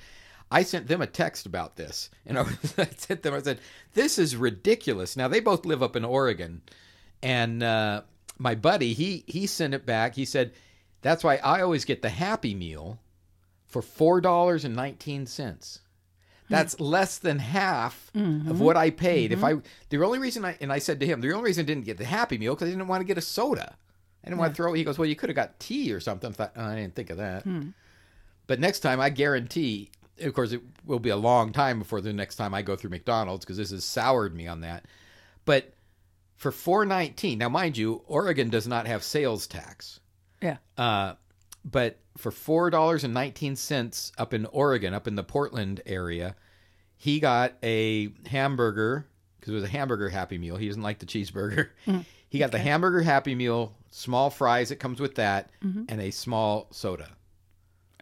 [0.49, 2.41] I sent them a text about this, and I,
[2.77, 3.33] I sent them.
[3.33, 3.59] I said,
[3.93, 6.61] "This is ridiculous." Now they both live up in Oregon,
[7.21, 8.01] and uh,
[8.37, 10.15] my buddy he he sent it back.
[10.15, 10.53] He said,
[11.01, 12.99] "That's why I always get the Happy Meal
[13.65, 15.79] for four dollars and nineteen cents."
[16.49, 19.33] That's less than half of what I paid.
[19.33, 19.55] If I
[19.89, 21.97] the only reason I and I said to him the only reason I didn't get
[21.97, 23.75] the Happy Meal because I didn't want to get a soda.
[24.27, 24.73] I didn't want to throw.
[24.73, 24.77] it.
[24.77, 26.29] He goes, well, you could have got tea or something.
[26.29, 27.43] I thought oh, I didn't think of that.
[28.47, 29.91] But next time, I guarantee.
[30.19, 32.89] Of course, it will be a long time before the next time I go through
[32.89, 34.85] McDonald's because this has soured me on that.
[35.45, 35.73] But
[36.37, 39.99] for four nineteen, now mind you, Oregon does not have sales tax.
[40.41, 40.57] yeah.
[40.77, 41.13] Uh,
[41.63, 46.35] but for four dollars and nineteen cents up in Oregon, up in the Portland area,
[46.95, 49.05] he got a hamburger
[49.39, 50.55] because it was a hamburger Happy Meal.
[50.57, 51.69] He doesn't like the cheeseburger.
[52.29, 56.67] He got the hamburger Happy Meal, small fries that comes with that, and a small
[56.71, 57.09] soda,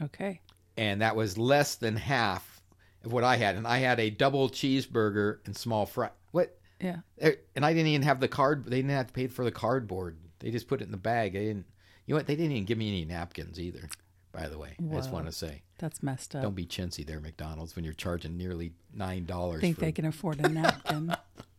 [0.02, 0.42] Okay.
[0.78, 2.62] and that was less than half
[3.04, 3.56] of what I had.
[3.56, 6.10] And I had a double cheeseburger and small fry.
[6.32, 6.58] What?
[6.82, 6.98] Yeah.
[7.20, 8.66] Eh, And I didn't even have the card.
[8.66, 10.18] They didn't have to pay for the cardboard.
[10.40, 11.34] They just put it in the bag.
[11.34, 11.66] They didn't.
[12.06, 12.28] You know what?
[12.28, 13.88] They didn't even give me any napkins either.
[14.32, 16.42] By the way, I just want to say, That's messed up.
[16.44, 19.62] don't be chintzy there, McDonald's, when you're charging nearly nine dollars.
[19.62, 21.16] think they can afford a napkin.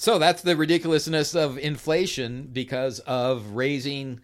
[0.00, 4.20] So that's the ridiculousness of inflation because of raising.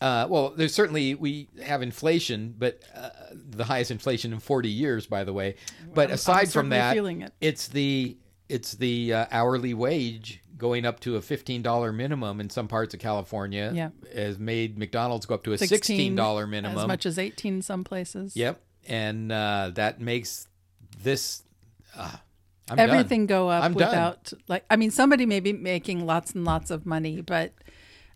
[0.00, 5.06] Uh, well, there's certainly we have inflation, but uh, the highest inflation in 40 years,
[5.06, 5.54] by the way.
[5.94, 7.32] But aside from that, it.
[7.40, 8.16] it's the
[8.48, 12.98] it's the uh, hourly wage going up to a $15 minimum in some parts of
[12.98, 13.70] California.
[13.72, 13.90] Yeah.
[14.12, 16.76] has made McDonald's go up to a 16 $16 minimum.
[16.76, 18.36] As much as 18 some places.
[18.36, 20.48] Yep, and uh, that makes
[21.00, 21.44] this.
[22.68, 22.90] Uh, I'm done.
[22.90, 23.88] Everything go up I'm done.
[23.88, 27.52] without like I mean somebody may be making lots and lots of money, but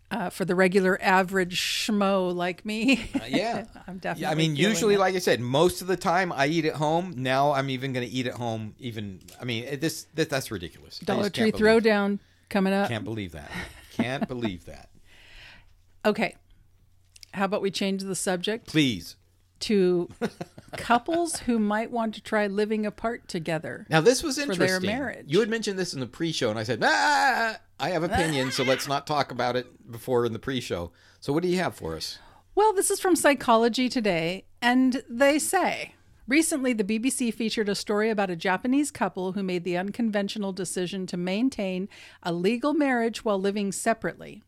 [0.09, 3.65] uh, for the regular average schmo like me, yeah.
[3.87, 4.21] I'm definitely.
[4.21, 4.99] Yeah, I mean, usually, it.
[4.99, 7.13] like I said, most of the time I eat at home.
[7.17, 8.73] Now I'm even going to eat at home.
[8.79, 10.99] Even, I mean, it- this, this that's ridiculous.
[10.99, 12.87] Dollar Tree Throwdown coming up.
[12.87, 13.51] Can't believe that.
[13.93, 14.89] Can't believe that.
[16.05, 16.35] Okay,
[17.33, 19.17] how about we change the subject Please.
[19.61, 20.09] To
[20.77, 23.85] couples who might want to try living apart together?
[23.89, 24.99] Now this was interesting their interesting.
[24.99, 25.25] marriage.
[25.27, 28.63] You had mentioned this in the pre-show, and I said, ah, I have opinions, so
[28.63, 30.91] let's not talk about it before in the pre-show.
[31.19, 32.19] So what do you have for us?
[32.55, 35.93] Well, this is from Psychology Today, and they say
[36.27, 41.05] recently the BBC featured a story about a Japanese couple who made the unconventional decision
[41.07, 41.87] to maintain
[42.23, 44.41] a legal marriage while living separately.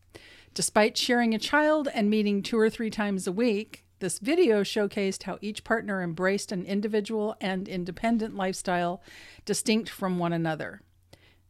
[0.54, 5.22] Despite sharing a child and meeting two or three times a week, this video showcased
[5.22, 9.02] how each partner embraced an individual and independent lifestyle
[9.44, 10.82] distinct from one another.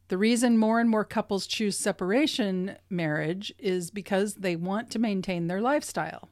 [0.08, 5.46] The reason more and more couples choose separation marriage is because they want to maintain
[5.46, 6.28] their lifestyle.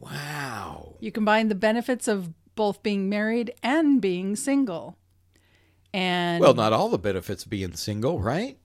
[0.00, 0.94] Wow.
[1.00, 4.96] You combine the benefits of both being married and being single.
[5.92, 8.58] And Well, not all the benefits of being single, right?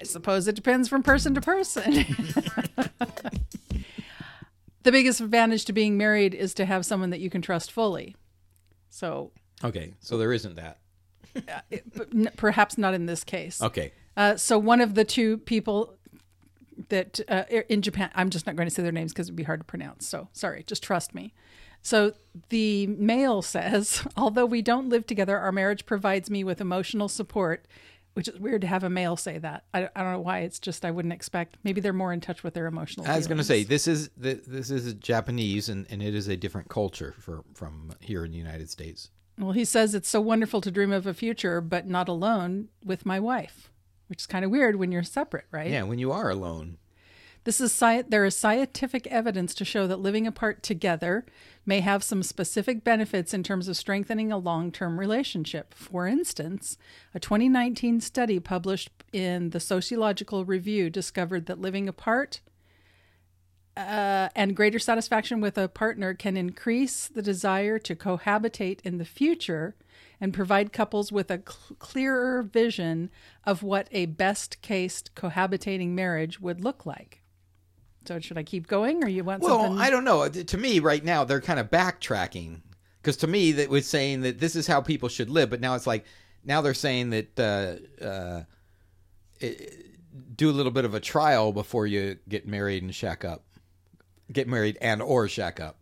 [0.00, 1.92] I suppose it depends from person to person.
[4.82, 8.16] the biggest advantage to being married is to have someone that you can trust fully.
[8.90, 9.32] So,
[9.64, 10.78] Okay, so there isn't that.
[11.72, 13.60] n- perhaps not in this case.
[13.62, 13.92] Okay.
[14.16, 15.94] Uh, so one of the two people
[16.88, 19.42] that uh, in Japan, I'm just not going to say their names because it'd be
[19.42, 20.06] hard to pronounce.
[20.06, 21.34] So sorry, just trust me.
[21.82, 22.12] So
[22.50, 27.66] the male says, although we don't live together, our marriage provides me with emotional support,
[28.14, 29.64] which is weird to have a male say that.
[29.72, 30.40] I, I don't know why.
[30.40, 31.56] It's just I wouldn't expect.
[31.64, 33.06] Maybe they're more in touch with their emotional.
[33.06, 36.28] I was going to say this is th- this is Japanese and, and it is
[36.28, 39.10] a different culture for from here in the United States.
[39.38, 43.06] Well, he says it's so wonderful to dream of a future, but not alone with
[43.06, 43.70] my wife,
[44.08, 45.70] which is kind of weird when you're separate, right?
[45.70, 46.78] Yeah, when you are alone.
[47.44, 51.24] This is sci- there is scientific evidence to show that living apart together
[51.68, 55.74] may have some specific benefits in terms of strengthening a long-term relationship.
[55.74, 56.78] For instance,
[57.14, 62.40] a 2019 study published in the Sociological Review discovered that living apart
[63.76, 69.04] uh, and greater satisfaction with a partner can increase the desire to cohabitate in the
[69.04, 69.76] future
[70.20, 73.10] and provide couples with a cl- clearer vision
[73.44, 77.20] of what a best case cohabitating marriage would look like.
[78.08, 79.78] So, should I keep going, or you want Well, something?
[79.82, 80.26] I don't know.
[80.30, 82.62] To me, right now, they're kind of backtracking
[83.02, 85.74] because to me, that was saying that this is how people should live, but now
[85.74, 86.06] it's like
[86.42, 88.42] now they're saying that uh, uh,
[89.40, 89.94] it,
[90.34, 93.44] do a little bit of a trial before you get married and shack up,
[94.32, 95.76] get married and or shack up.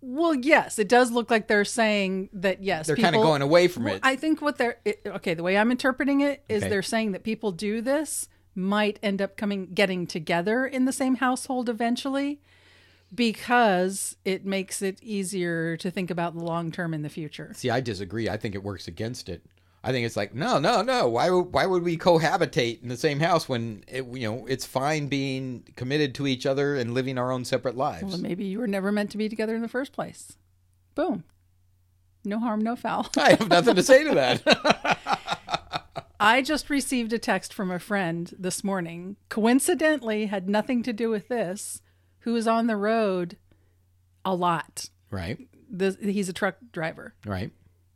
[0.00, 2.62] Well, yes, it does look like they're saying that.
[2.62, 4.00] Yes, They're kind of going away from Well, it.
[4.04, 5.34] I think what they're it, okay.
[5.34, 6.70] The way I'm interpreting it is Okay.
[6.70, 11.16] they're saying that people do this might end up coming getting together in the same
[11.16, 12.40] household eventually
[13.14, 17.52] because it makes it easier to think about the long term in the future.
[17.54, 18.28] See, I disagree.
[18.28, 19.42] I think it works against it.
[19.82, 21.08] I think it's like no, no, no.
[21.08, 24.64] Why would why would we cohabitate in the same house when it, you know it's
[24.64, 28.04] fine being committed to each other and living our own separate lives?
[28.04, 30.38] Well, maybe you were never meant to be together in the first place.
[30.94, 31.24] Boom.
[32.24, 33.06] No harm, no foul.
[33.18, 34.93] I have nothing to say to that.
[36.24, 41.10] I just received a text from a friend this morning, coincidentally, had nothing to do
[41.10, 41.82] with this,
[42.20, 43.36] who is on the road
[44.24, 44.88] a lot.
[45.10, 45.38] right,
[45.70, 47.14] The, he's a truck driver.
[47.26, 47.50] right.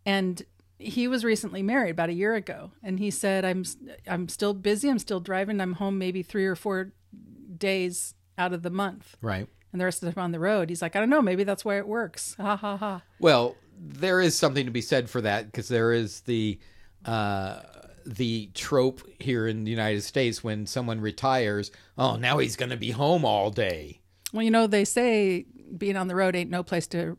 [0.05, 0.43] And
[0.79, 2.71] he was recently married about a year ago.
[2.83, 3.64] And he said, I'm,
[4.07, 4.88] I'm still busy.
[4.88, 5.61] I'm still driving.
[5.61, 6.93] I'm home maybe three or four
[7.57, 9.17] days out of the month.
[9.21, 9.47] Right.
[9.73, 10.69] And the rest of the time on the road.
[10.71, 11.21] He's like, I don't know.
[11.21, 12.35] Maybe that's why it works.
[12.38, 13.03] Ha ha ha.
[13.21, 16.59] Well, there is something to be said for that because there is the
[17.05, 17.61] uh,
[18.09, 21.71] the trope here in the United States when someone retires.
[21.97, 24.01] Oh, now he's going to be home all day.
[24.33, 27.18] Well, you know, they say being on the road ain't no place to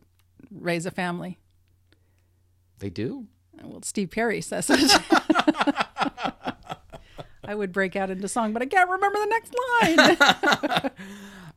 [0.52, 1.38] raise a family.
[2.80, 3.28] They do.
[3.62, 5.02] Well, Steve Perry says it.
[7.44, 10.92] I would break out into song, but I can't remember the next line.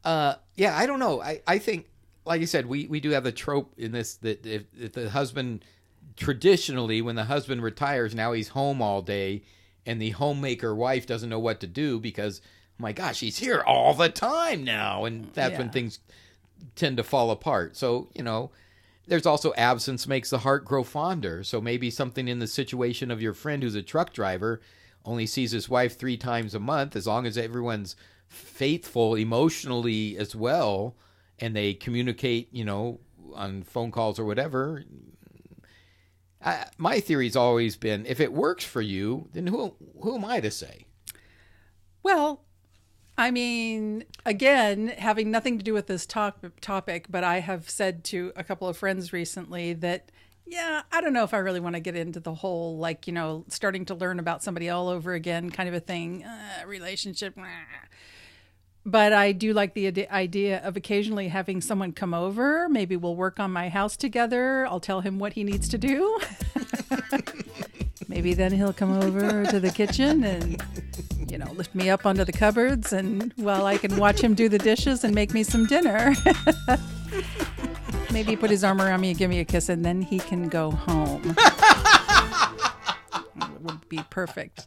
[0.05, 1.23] Uh, yeah, I don't know.
[1.23, 1.87] I, I think,
[2.25, 5.09] like I said, we, we do have the trope in this that if, if the
[5.09, 5.65] husband
[6.17, 9.43] traditionally, when the husband retires, now he's home all day,
[9.87, 13.61] and the homemaker wife doesn't know what to do because oh my gosh, he's here
[13.61, 15.99] all the time now, and that's when things
[16.77, 17.77] tend to fall apart.
[17.77, 18.51] So you know.
[19.05, 21.43] There's also absence makes the heart grow fonder.
[21.43, 24.61] So maybe something in the situation of your friend who's a truck driver
[25.05, 27.97] only sees his wife three times a month, as long as everyone's
[28.29, 30.95] faithful emotionally as well,
[31.41, 33.01] and they communicate, you know,
[33.35, 34.85] on phone calls or whatever.
[36.45, 40.41] I, my theory's always been if it works for you, then who who am I
[40.41, 40.87] to say?
[42.03, 42.45] Well,
[43.17, 48.05] I mean, again, having nothing to do with this top, topic, but I have said
[48.05, 50.11] to a couple of friends recently that,
[50.47, 53.13] yeah, I don't know if I really want to get into the whole, like, you
[53.13, 57.37] know, starting to learn about somebody all over again kind of a thing, uh, relationship.
[58.85, 62.69] But I do like the idea of occasionally having someone come over.
[62.69, 64.67] Maybe we'll work on my house together.
[64.67, 66.19] I'll tell him what he needs to do.
[68.09, 70.61] Maybe then he'll come over to the kitchen and,
[71.31, 74.49] you know, lift me up onto the cupboards and while I can watch him do
[74.49, 76.15] the dishes and make me some dinner.
[78.13, 80.49] Maybe put his arm around me and give me a kiss and then he can
[80.49, 81.37] go home.
[83.37, 84.67] it would be perfect.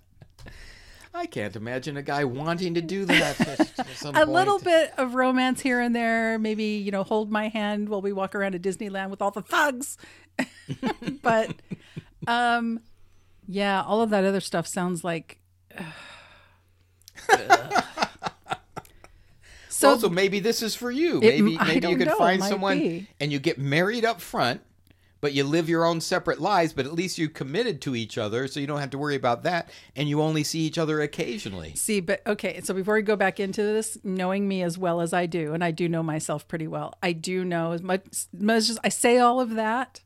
[1.16, 3.40] I can't imagine a guy wanting to do that.
[3.60, 4.30] at- at some A point.
[4.32, 6.38] little bit of romance here and there.
[6.38, 9.42] Maybe, you know, hold my hand while we walk around to Disneyland with all the
[9.42, 9.98] thugs.
[11.24, 11.52] but,
[12.28, 12.82] um,
[13.48, 15.40] yeah, all of that other stuff sounds like.
[19.70, 21.18] so also, maybe this is for you.
[21.22, 23.08] It- Maybe maybe you could know, find someone be.
[23.20, 24.62] and you get married up front,
[25.26, 26.72] but you live your own separate lives.
[26.72, 29.42] But at least you committed to each other, so you don't have to worry about
[29.42, 29.72] that.
[29.96, 31.74] And you only see each other occasionally.
[31.74, 35.14] See, but okay, so before we go back into this, knowing me as well as
[35.14, 38.04] I do, and I do know myself pretty well, I do know as much,
[38.38, 40.02] much as I say all of that.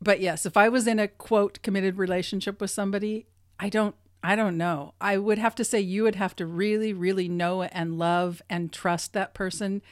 [0.00, 3.26] But yes, if I was in a quote committed relationship with somebody,
[3.58, 4.94] I don't I don't know.
[5.00, 8.72] I would have to say you would have to really, really know and love and
[8.72, 9.82] trust that person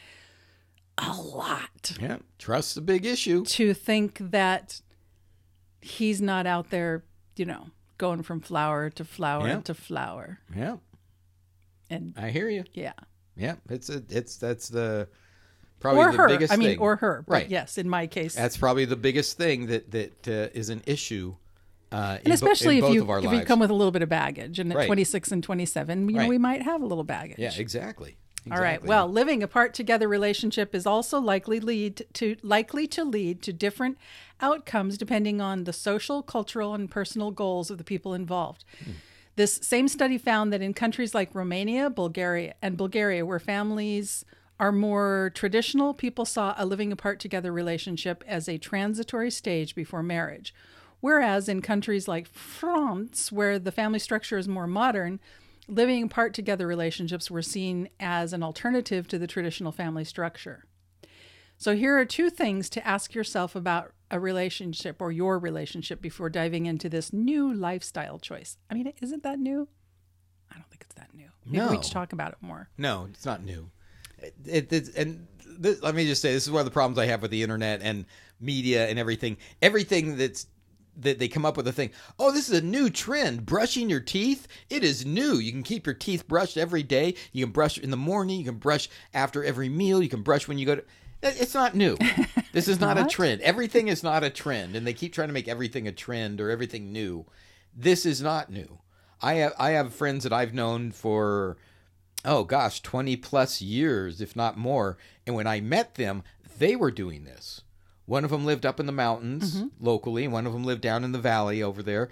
[0.98, 3.44] a lot Yeah, trust's a big issue.
[3.44, 4.80] to think that
[5.80, 7.04] he's not out there,
[7.36, 9.60] you know, going from flower to flower Yeah.
[9.60, 10.40] to flower.
[10.54, 10.76] Yeah,
[11.90, 12.64] And I hear you.
[12.74, 12.92] yeah.
[13.36, 15.08] Yeah, it's a it's that's the
[15.78, 16.28] probably or the her.
[16.28, 16.78] biggest I mean, thing.
[16.80, 17.24] or her.
[17.28, 17.48] Right.
[17.48, 21.36] Yes, in my case, That's probably the biggest thing that that uh, is an issue.
[21.92, 23.74] Uh, and especially in, bo- if you both of our if you come with a
[23.74, 24.86] little bit of baggage, and at Right.
[24.86, 27.38] 26 and 27, you know, we might have a little baggage.
[27.38, 28.16] yeah, exactly.
[28.50, 28.82] All right.
[28.84, 33.98] Well, living apart together relationship is also likely lead to likely to lead to different
[34.40, 38.64] outcomes depending on the social, cultural, and personal goals of the people involved.
[39.36, 44.24] This same study found that in countries like Romania, Bulgaria, and Bulgaria, where families
[44.58, 50.02] are more traditional, people saw a living apart together relationship as a transitory stage before
[50.02, 50.52] marriage.
[51.00, 55.20] Whereas in countries like France, where the family structure is more modern,
[55.68, 60.64] living apart together relationships were seen as an alternative to the traditional family structure.
[61.56, 66.30] So, here are two things to ask yourself about a relationship or your relationship before
[66.30, 68.56] diving into this new lifestyle choice.
[68.70, 69.68] I mean, isn't that new?
[70.50, 71.28] I don't think it's that new.
[71.44, 71.82] Maybe we No.
[71.82, 72.68] should talk about it more.
[72.78, 73.70] No, it's not new.
[74.46, 75.26] It, it, and
[75.58, 77.42] this, let me just say, this is one of the problems I have with the
[77.42, 78.06] internet and
[78.40, 79.36] media and everything.
[79.60, 80.46] Everything that's
[80.98, 81.90] that they come up with a thing.
[82.18, 83.46] Oh, this is a new trend.
[83.46, 84.46] Brushing your teeth.
[84.68, 85.34] It is new.
[85.34, 87.14] You can keep your teeth brushed every day.
[87.32, 88.38] You can brush in the morning.
[88.38, 90.02] You can brush after every meal.
[90.02, 90.84] You can brush when you go to.
[91.22, 91.96] It's not new.
[92.50, 93.42] This is not a trend.
[93.42, 96.50] Everything is not a trend, and they keep trying to make everything a trend or
[96.50, 97.26] everything new.
[97.76, 98.78] This is not new.
[99.20, 101.58] I have I have friends that I've known for
[102.24, 104.96] oh gosh, 20 plus years, if not more.
[105.26, 106.22] And when I met them,
[106.58, 107.62] they were doing this.
[108.08, 111.04] One of them lived up in the mountains locally, and one of them lived down
[111.04, 112.08] in the valley over there.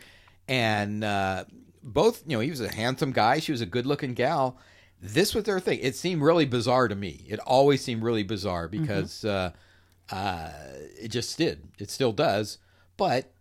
[0.47, 1.45] And uh,
[1.83, 4.59] both, you know, he was a handsome guy, she was a good looking gal.
[5.01, 5.79] This was their thing.
[5.81, 7.25] It seemed really bizarre to me.
[7.27, 9.53] It always seemed really bizarre because uh,
[10.11, 10.51] uh,
[11.01, 11.63] it just did.
[11.79, 12.59] It still does.
[12.99, 13.33] But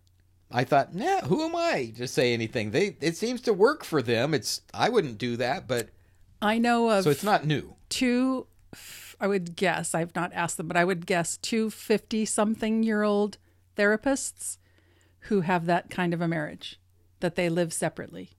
[0.50, 2.70] I thought, nah, who am I to say anything?
[2.70, 4.32] They it seems to work for them.
[4.32, 5.88] It's I wouldn't do that, but
[6.40, 7.74] I know of so it's not new.
[7.90, 8.46] two,
[9.20, 13.02] I would guess, I've not asked them, but I would guess two 50 something year
[13.02, 13.38] old
[13.76, 14.58] therapists
[15.20, 16.78] who have that kind of a marriage,
[17.20, 18.30] that they live separately.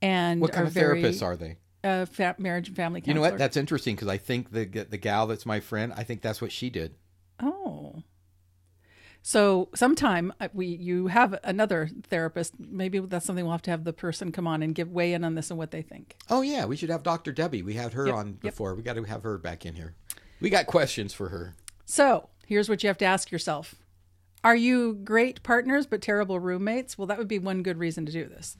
[0.00, 1.56] And What kind are of very, therapists are they?
[1.84, 3.10] uh, fa- marriage and family counselor.
[3.10, 3.38] You know what?
[3.38, 6.52] That's interesting because I think the the gal that's my friend, I think that's what
[6.52, 6.94] she did.
[7.40, 8.02] Oh.
[9.28, 12.54] So sometime uh, we you have another therapist.
[12.58, 15.22] Maybe that's something we'll have to have the person come on and give weigh in
[15.22, 16.16] on this and what they think.
[16.30, 17.30] Oh yeah, we should have Dr.
[17.30, 17.60] Debbie.
[17.60, 18.40] We had her Yep, on yep.
[18.40, 18.74] before.
[18.74, 19.94] We got to have her back in here.
[20.40, 21.54] We got questions for her.
[21.84, 23.74] So here's what you have to ask yourself:
[24.42, 26.96] Are you great partners but terrible roommates?
[26.96, 28.56] Well, that would be one good reason to do this.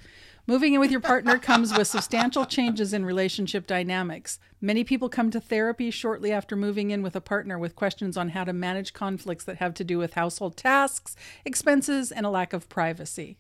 [0.49, 4.39] Moving in with your partner comes with substantial changes in relationship dynamics.
[4.63, 8.31] Many people come to therapy shortly after moving in with a partner with questions on
[8.31, 12.55] how to manage conflicts that have to do with household tasks, expenses, and a lack
[12.55, 13.37] of privacy.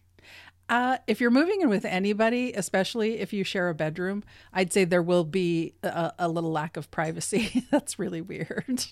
[0.69, 4.85] Uh, if you're moving in with anybody, especially if you share a bedroom, I'd say
[4.85, 7.65] there will be a, a little lack of privacy.
[7.71, 8.85] That's really weird.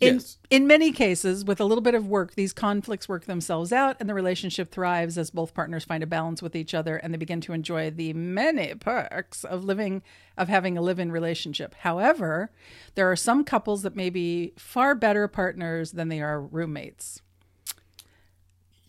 [0.00, 0.38] In, Yes.
[0.48, 4.08] in many cases, with a little bit of work, these conflicts work themselves out and
[4.08, 7.42] the relationship thrives as both partners find a balance with each other and they begin
[7.42, 10.02] to enjoy the many perks of living,
[10.38, 11.74] of having a live in relationship.
[11.80, 12.50] However,
[12.94, 17.20] there are some couples that may be far better partners than they are roommates.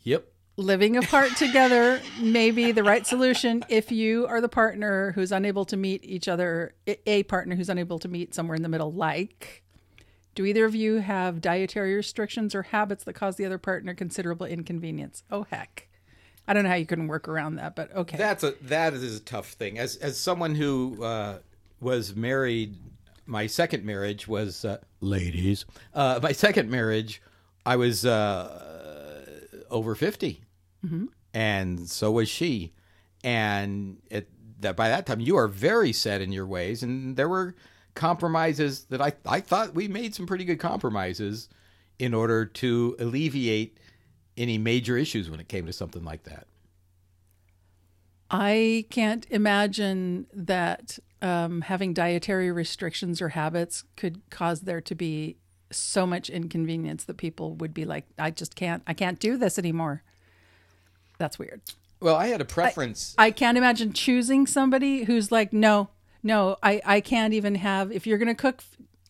[0.03, 0.27] Yep.
[0.55, 5.65] Living apart together may be the right solution if you are the partner who's unable
[5.65, 9.63] to meet each other, a partner who's unable to meet somewhere in the middle, like
[10.35, 14.45] do either of you have dietary restrictions or habits that cause the other partner considerable
[14.45, 15.23] inconvenience?
[15.31, 15.87] Oh heck.
[16.47, 18.17] I don't know how you can work around that, but okay.
[18.17, 19.77] That's a that is a tough thing.
[19.77, 21.39] As as someone who uh,
[21.79, 22.77] was married,
[23.25, 25.65] my second marriage was uh, ladies.
[25.93, 27.21] Uh, my second marriage,
[27.65, 29.25] I was uh,
[29.69, 30.41] over 50
[31.33, 32.73] and so was she.
[33.23, 34.29] And it,
[34.61, 37.55] that by that time, you are very set in your ways, and there were
[37.95, 41.49] compromises that I I thought we made some pretty good compromises
[41.99, 43.77] in order to alleviate
[44.37, 46.47] any major issues when it came to something like that.
[48.31, 55.37] I can't imagine that um, having dietary restrictions or habits could cause there to be
[55.69, 59.59] so much inconvenience that people would be like, I just can't, I can't do this
[59.59, 60.03] anymore.
[61.17, 61.61] That's weird.
[61.99, 63.13] Well, I had a preference.
[63.17, 65.89] I can't imagine choosing somebody who's like, no,
[66.23, 68.63] no, I, I can't even have, if you're going to cook,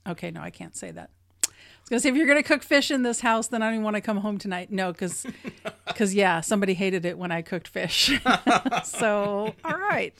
[0.08, 1.10] okay, no, I can't say that.
[1.46, 1.50] I
[1.82, 3.66] was going to say, if you're going to cook fish in this house, then I
[3.66, 4.72] don't even want to come home tonight.
[4.72, 5.26] No, because,
[5.88, 8.12] because yeah, somebody hated it when I cooked fish.
[8.84, 10.14] so, all right.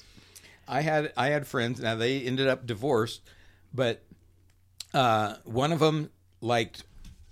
[0.68, 1.82] I had I had friends.
[1.82, 3.22] Now they ended up divorced,
[3.74, 4.04] but
[4.94, 6.84] uh, one of them liked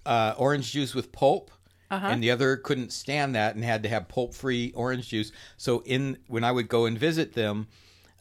[0.05, 1.49] uh, orange juice with pulp,
[1.89, 5.31] and the other couldn't stand that and had to have pulp free orange juice.
[5.57, 7.67] So in when I would go and visit them,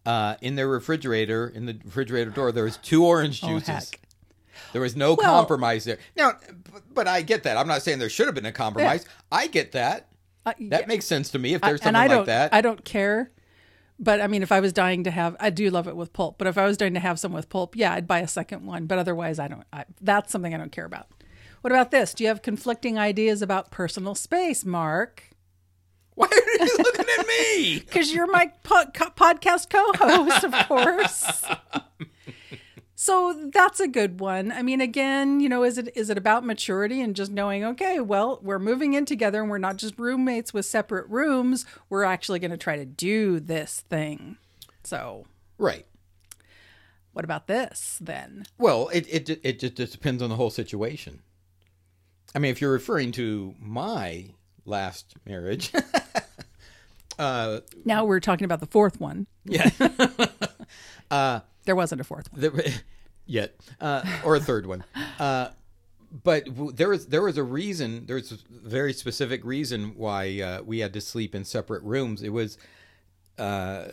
[0.06, 3.68] uh, in their refrigerator, in the refrigerator door, there was two orange Oh, juices.
[3.90, 4.00] heck.
[4.72, 5.98] There was no Well- compromise there.
[6.16, 6.32] Now,
[6.92, 7.56] but I get that.
[7.56, 9.06] I'm not saying there should have been a compromise.
[9.30, 10.08] I get that.
[10.44, 11.54] Uh, That makes sense to me.
[11.54, 13.30] If there's and something I like don't, that, I don't care.
[14.00, 16.38] But I mean, if I was dying to have, I do love it with pulp.
[16.38, 18.64] But if I was dying to have some with pulp, yeah, I'd buy a second
[18.64, 18.86] one.
[18.86, 19.64] But otherwise, I don't.
[19.72, 21.08] I, that's something I don't care about.
[21.62, 22.14] What about this?
[22.14, 25.24] Do you have conflicting ideas about personal space, Mark?
[26.18, 27.80] Why are you looking at me?
[27.86, 31.44] Because you're my po- co- podcast co-host, of course.
[32.94, 34.50] so that's a good one.
[34.52, 38.00] I mean, again, you know, is it is it about maturity and just knowing, okay,
[38.00, 41.64] well, we're moving in together and we're not just roommates with separate rooms.
[41.88, 44.36] We're actually going to try to do this thing.
[44.84, 45.26] So,
[45.58, 45.86] Right.
[47.12, 48.46] what about this then?
[48.58, 51.22] Well, it it it just, just depends on the whole situation.
[52.34, 54.30] I mean, if you're referring to my
[54.68, 55.72] last marriage,
[57.18, 59.26] uh, Now we're talking about the fourth one.
[59.44, 59.70] yeah,
[61.64, 62.40] There wasn't a fourth one.
[62.40, 62.74] the,
[63.26, 64.84] yet uh, or a third one,
[65.18, 65.48] uh,
[66.24, 68.06] but w- there was there was a reason.
[68.06, 72.22] There's a very specific reason why uh, we had to sleep in separate rooms.
[72.22, 72.56] It was
[73.38, 73.88] uh,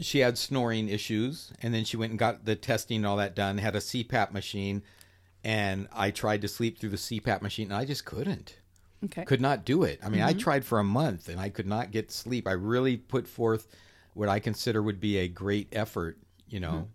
[0.00, 3.36] she had snoring issues, and then she went and got the testing and all that
[3.36, 3.58] done.
[3.58, 4.82] Had a CPAP machine,
[5.44, 8.56] and I tried to sleep through the CPAP machine, and I just couldn't.
[9.04, 9.24] Okay.
[9.24, 10.00] Could not do it.
[10.02, 12.48] I mean, I tried for a month, and I could not get sleep.
[12.48, 13.66] I really put forth
[14.14, 16.18] what I consider would be a great effort,
[16.48, 16.88] you know.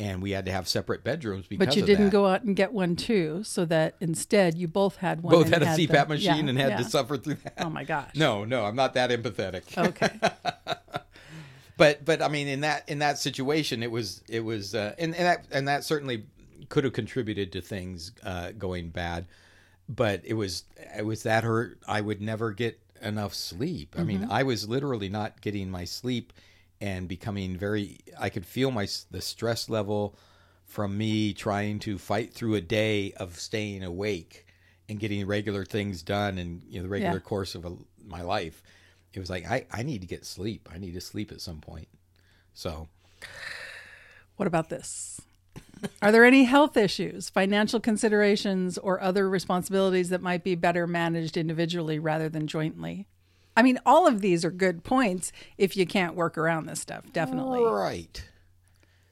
[0.00, 2.12] And we had to have separate bedrooms because But you didn't that.
[2.12, 5.32] go out and get one too, so that instead you both had one.
[5.32, 6.76] Both had a the- CPAP machine yeah, and had yeah.
[6.76, 7.54] to suffer through that.
[7.58, 8.14] Oh my gosh.
[8.14, 9.76] No, no, I'm not that empathetic.
[9.76, 10.10] Okay.
[11.76, 15.16] but but I mean in that in that situation it was it was uh, and
[15.16, 16.26] and that and that certainly
[16.68, 19.26] could have contributed to things uh, going bad,
[19.88, 20.64] but it was
[20.96, 21.78] it was that hurt.
[21.86, 23.94] I would never get enough sleep.
[23.98, 24.32] I mean, mm-hmm.
[24.32, 26.32] I was literally not getting my sleep
[26.80, 27.98] and becoming very.
[28.18, 30.16] I could feel my the stress level
[30.64, 34.46] from me trying to fight through a day of staying awake
[34.88, 37.20] and getting regular things done and you know the regular Yeah.
[37.20, 37.76] course of a,
[38.06, 38.62] my life.
[39.14, 40.68] It was like I I need to get sleep.
[40.72, 41.88] I need to sleep at some point.
[42.54, 42.88] So
[44.36, 45.20] What about this?
[46.02, 51.36] Are there any health issues, financial considerations, or other responsibilities that might be better managed
[51.36, 53.06] individually rather than jointly?
[53.56, 57.04] I mean, all of these are good points if you can't work around this stuff,
[57.12, 57.60] definitely.
[57.60, 58.22] Right.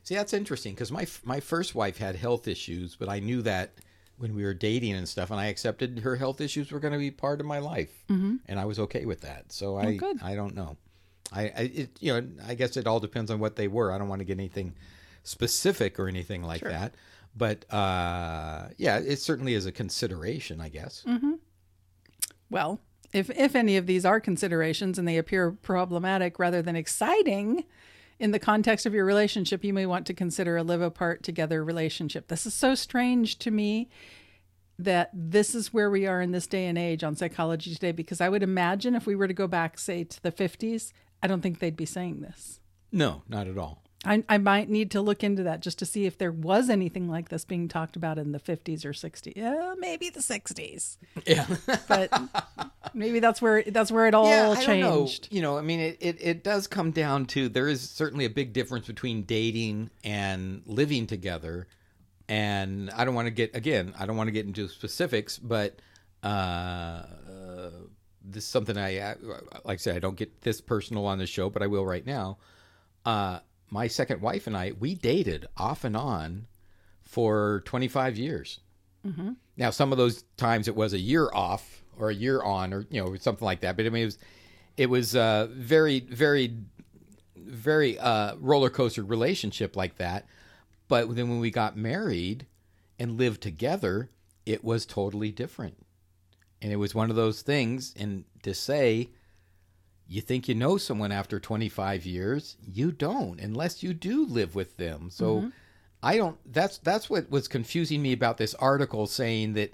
[0.04, 3.72] See, that's interesting because my my first wife had health issues, but I knew that
[4.18, 6.98] when we were dating and stuff, and I accepted her health issues were going to
[6.98, 8.36] be part of my life, mm-hmm.
[8.46, 9.50] and I was okay with that.
[9.50, 10.22] So I good.
[10.22, 10.76] I don't know.
[11.32, 13.90] I, I it, you know, I guess it all depends on what they were.
[13.90, 14.74] I don't want to get anything
[15.26, 16.94] specific or anything like that,
[17.36, 21.04] but uh, yeah, it certainly is a consideration, I guess.
[22.48, 22.80] Well,
[23.12, 27.64] if if any of these are considerations and they appear problematic rather than exciting
[28.18, 31.62] in the context of your relationship, you may want to consider a live apart together
[31.62, 32.28] relationship.
[32.28, 33.88] This is so strange to me
[34.78, 38.20] that this is where we are in this day and age on psychology today because
[38.20, 41.40] I would imagine if we were to go back say to the 50s, I don't
[41.40, 42.60] think they'd be saying this.
[42.92, 43.82] No, not at all.
[44.04, 47.08] I, I might need to look into that just to see if there was anything
[47.08, 49.32] like this being talked about in the 50s or 60s.
[49.34, 50.98] Yeah, maybe the 60s.
[51.26, 51.46] Yeah.
[51.88, 52.12] But
[52.94, 55.28] maybe that's where that's where it all yeah, I changed.
[55.30, 58.30] You know, I mean, it, it, it does come down to there is certainly a
[58.30, 61.66] big difference between dating and living together.
[62.28, 65.80] And I don't want to get, again, I don't want to get into specifics, but
[66.22, 67.70] uh, uh,
[68.24, 69.14] this is something I,
[69.64, 72.04] like I said, I don't get this personal on the show, but I will right
[72.04, 72.38] now.
[73.04, 73.38] Uh,
[73.70, 76.46] my second wife and I, we dated off and on
[77.02, 78.60] for 25 years.
[79.56, 82.86] Now, some of those times it was a year off or a year on, or
[82.90, 83.76] you know, something like that.
[83.76, 84.18] But I mean, it was
[84.76, 86.54] it was a very, very,
[87.36, 90.26] very uh, roller coaster relationship like that.
[90.88, 92.46] But then when we got married
[92.98, 94.10] and lived together,
[94.44, 95.78] it was totally different.
[96.62, 97.94] And it was one of those things.
[97.98, 99.10] And to say,
[100.08, 104.76] you think you know someone after 25 years, you don't, unless you do live with
[104.76, 105.10] them.
[105.10, 105.50] So
[106.02, 106.38] I don't.
[106.52, 109.72] That's that's what was confusing me about this article saying that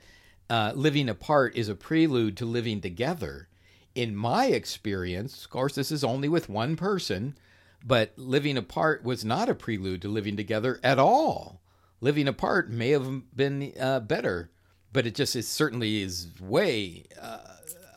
[0.48, 3.48] uh, living apart is a prelude to living together.
[3.94, 7.36] In my experience, of course, this is only with one person,
[7.84, 11.60] but living apart was not a prelude to living together at all.
[12.00, 14.50] Living apart may have been uh, better,
[14.92, 17.38] but it just is certainly is way uh,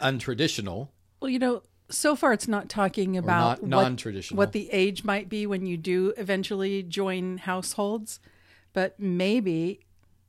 [0.04, 0.90] untraditional.
[1.22, 5.30] Well, you know, so far it's not talking about not what- what the age might
[5.30, 8.20] be when you do eventually join households,
[8.74, 9.82] but maybe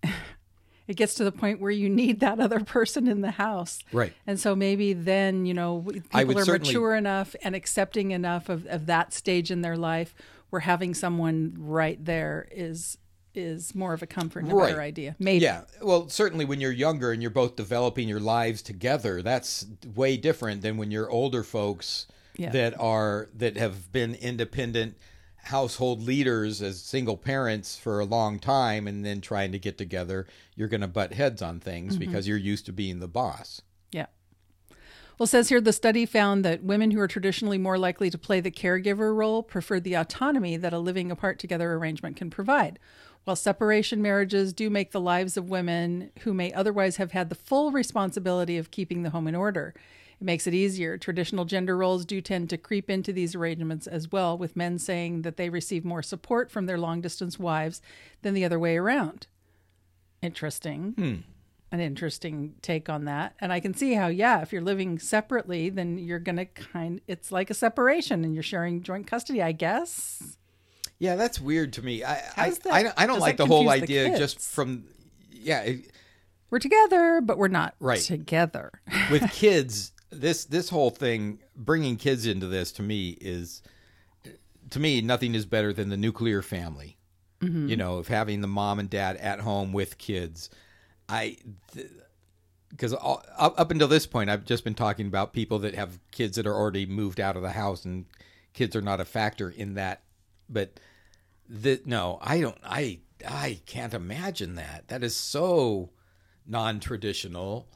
[0.87, 3.81] it gets to the point where you need that other person in the house.
[3.93, 4.13] Right.
[4.27, 8.67] And so maybe then, you know, people are certainly- mature enough and accepting enough of,
[8.67, 10.15] of that stage in their life
[10.51, 12.99] where having someone right there is
[13.37, 15.17] is more of a comfort and a better idea.
[15.19, 15.45] Maybe.
[15.45, 15.63] Yeah.
[15.83, 20.63] Well, certainly when you're younger and you're both developing your lives together, that's way different
[20.63, 22.07] than when you're older folks
[22.37, 22.51] Yeah.
[22.51, 24.97] that are that have been independent
[25.45, 30.27] household leaders as single parents for a long time and then trying to get together,
[30.57, 32.01] you're going to butt heads on things Mm-hmm.
[32.11, 33.63] because you're used to being the boss.
[33.93, 34.07] Yeah.
[35.19, 38.19] Well, it says here the study found that women who are traditionally more likely to
[38.19, 42.79] play the caregiver role preferred the autonomy that a living apart together arrangement can provide.
[43.27, 47.35] While separation marriages do make the lives of women who may otherwise have had the
[47.35, 49.75] full responsibility of keeping the home in order,
[50.21, 50.97] it makes it easier.
[50.97, 55.23] Traditional gender roles do tend to creep into these arrangements as well, with men saying
[55.23, 57.83] that they receive more support from their long distance wives
[58.23, 59.27] than the other way around.
[60.23, 61.15] Interesting hmm.
[61.73, 63.35] an interesting take on that.
[63.41, 67.01] And I can see how, yeah, if you're living separately, then you're going to kind
[67.09, 70.39] it's like a separation and you're sharing joint custody, I guess.
[70.99, 72.03] Yeah, that's weird to me.
[72.05, 74.85] I I, that- I, don't- I don't like the whole confuse the idea just from
[75.31, 75.91] yeah, it,
[76.51, 78.01] We're together, but we're not Right.
[78.01, 78.73] together.
[79.11, 83.63] with kids this this whole thing bringing kids into this to me is
[84.71, 86.97] to me nothing is better than the nuclear family
[87.41, 87.69] mm-hmm.
[87.69, 90.49] you know of having the mom and dad at home with kids
[91.09, 91.37] i
[92.71, 96.37] because up, up until this point i've just been talking about people that have kids
[96.37, 98.07] that are already moved out of the house and
[98.53, 100.03] kids are not a factor in that
[100.49, 100.79] but
[101.49, 104.89] the, no i don't i i can't imagine that.
[104.89, 105.91] That is so
[106.47, 107.67] non-traditional.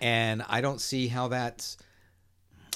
[0.00, 1.76] And I don't see how that's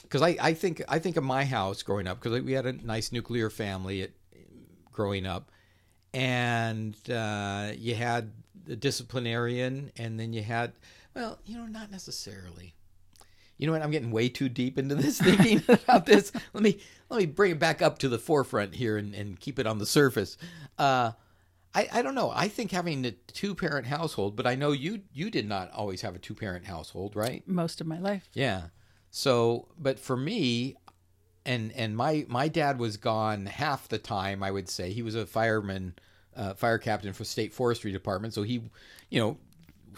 [0.02, 2.72] because I, I think I think of my house growing up because we had a
[2.72, 4.10] nice nuclear family at,
[4.92, 5.50] growing up,
[6.14, 8.32] and uh, you had
[8.64, 10.72] the disciplinarian, and then you had
[11.14, 12.74] well, you know, not necessarily.
[13.58, 13.82] You know what?
[13.82, 16.32] I'm getting way too deep into this thinking about this.
[16.52, 16.78] Let me
[17.10, 19.78] let me bring it back up to the forefront here and, and keep it on
[19.78, 20.38] the surface.
[20.78, 21.12] Uh,
[21.74, 22.32] I, I don't know.
[22.34, 26.00] I think having a two parent household, but I know you you did not always
[26.02, 27.46] have a two parent household, right?
[27.46, 28.28] Most of my life.
[28.32, 28.68] Yeah.
[29.10, 30.76] So, but for me,
[31.44, 34.42] and and my my dad was gone half the time.
[34.42, 35.94] I would say he was a fireman,
[36.36, 38.34] uh, fire captain for state forestry department.
[38.34, 38.62] So he,
[39.10, 39.38] you know,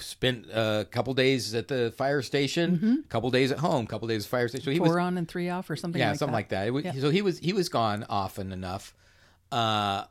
[0.02, 4.08] spent a couple days at the fire station, a couple days at home, a couple
[4.08, 4.64] days at the fire station.
[4.64, 6.36] So he was Four on and three off or something yeah, like something that.
[6.36, 6.72] like that.
[6.72, 6.92] Was, Yeah.
[7.00, 8.94] So he was he was gone often enough.
[9.52, 10.04] Uh,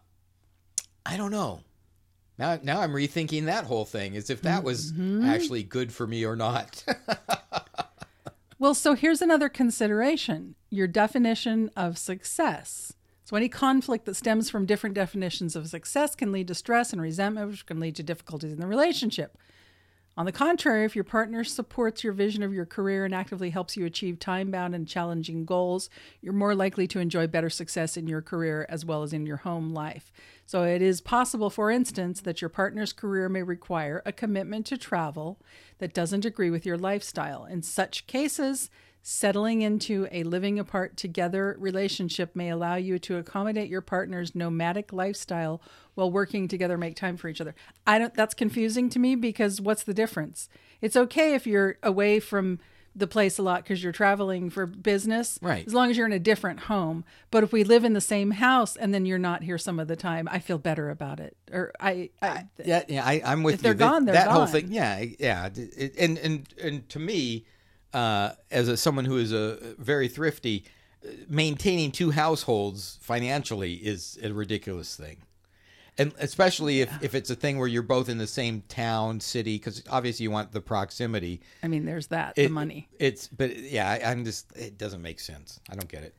[1.06, 1.62] I don't know.
[2.38, 5.26] Now now I'm rethinking that whole thing as if that was Mm-hmm.
[5.26, 6.84] actually good for me or not.
[8.62, 10.56] Well, so here's another consideration.
[10.70, 12.92] your definition of success.
[13.24, 17.02] So, any conflict that stems from different definitions of success can lead to stress and
[17.02, 19.38] resentment, which can lead to difficulties in the relationship.
[20.20, 23.78] On the contrary, if your partner supports your vision of your career and actively helps
[23.78, 25.90] you achieve time bound and challenging goals,
[26.20, 29.38] you're more likely to enjoy better success in your career as well as in your
[29.38, 30.12] home life.
[30.46, 34.78] So, it is possible, for instance, that your partner's career may require a commitment to
[34.78, 35.40] travel
[35.78, 37.46] that doesn't agree with your lifestyle.
[37.46, 38.70] In such cases,
[39.02, 44.92] Settling into a living apart together relationship may allow you to accommodate your partner's nomadic
[44.94, 45.62] lifestyle
[45.96, 47.56] while working together make time for each other.
[47.88, 50.50] I don't that's confusing to me because what's the difference?
[50.82, 52.60] It's okay if you're away from
[52.96, 55.66] the place a lot because you're traveling for business, Right.
[55.66, 57.06] As long as you're in a different home.
[57.32, 59.88] But if we live in the same house and then you're not here some of
[59.88, 61.38] the time, I feel better about it.
[61.52, 63.64] Or I, I Yeah, yeah, I, I'm with If you.
[63.64, 64.72] they're That- gone, they're that whole thing.
[64.72, 65.50] Yeah, yeah.
[65.56, 67.46] It- and and and to me,
[67.94, 70.66] uh, as a, someone who is a very thrifty,
[71.04, 75.18] uh, maintaining two households financially is a ridiculous thing.
[75.98, 79.58] And especially if, if it's a thing where you're both in the same town, city,
[79.58, 81.42] because obviously you want the proximity.
[81.62, 82.88] I mean, there's that It- the money.
[83.00, 85.60] It's, but yeah, I, I'm just, it doesn't make sense.
[85.70, 86.16] I don't get it.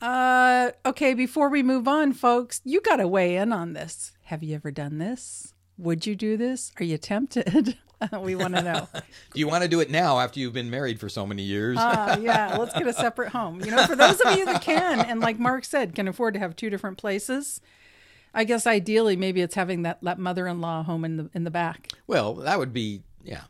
[0.00, 4.10] Uh, okay, before we move on, folks, you got to weigh in on this.
[4.24, 5.54] Have you ever done this?
[5.78, 6.72] Would you do this?
[6.80, 7.78] Are you tempted?
[8.20, 8.88] we want to know.
[8.94, 9.00] Do
[9.34, 11.78] you want to do it now after you've been married for so many years?
[11.78, 13.60] Uh, yeah, let's get a separate home.
[13.60, 16.40] You know, for those of you that can, and like Mark said, can afford to
[16.40, 17.60] have two different places.
[18.34, 21.88] I guess ideally, maybe it's having that, that mother-in-law home in the in the back,
[22.06, 23.42] well, that would be, yeah.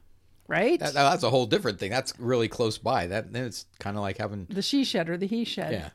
[0.48, 0.78] right?
[0.80, 1.90] That, that's a whole different thing.
[1.90, 3.06] That's really close by.
[3.06, 5.72] That then it's kind of like having the she shed or the he shed.
[5.72, 5.90] yeah,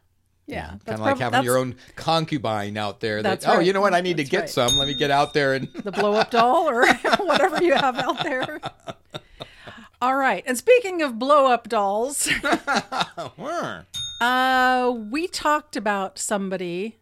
[0.48, 0.68] yeah.
[0.68, 3.22] kind of like prob- having your own concubine out there.
[3.22, 3.94] That That's oh, you know what?
[3.94, 4.50] I need That's to get right.
[4.50, 4.78] some.
[4.78, 6.88] Let me get out there and the blow up doll or
[7.20, 8.60] whatever you have out there.
[10.02, 10.44] All right.
[10.46, 12.30] And speaking of blow up dolls,
[14.22, 16.98] uh, we talked about somebody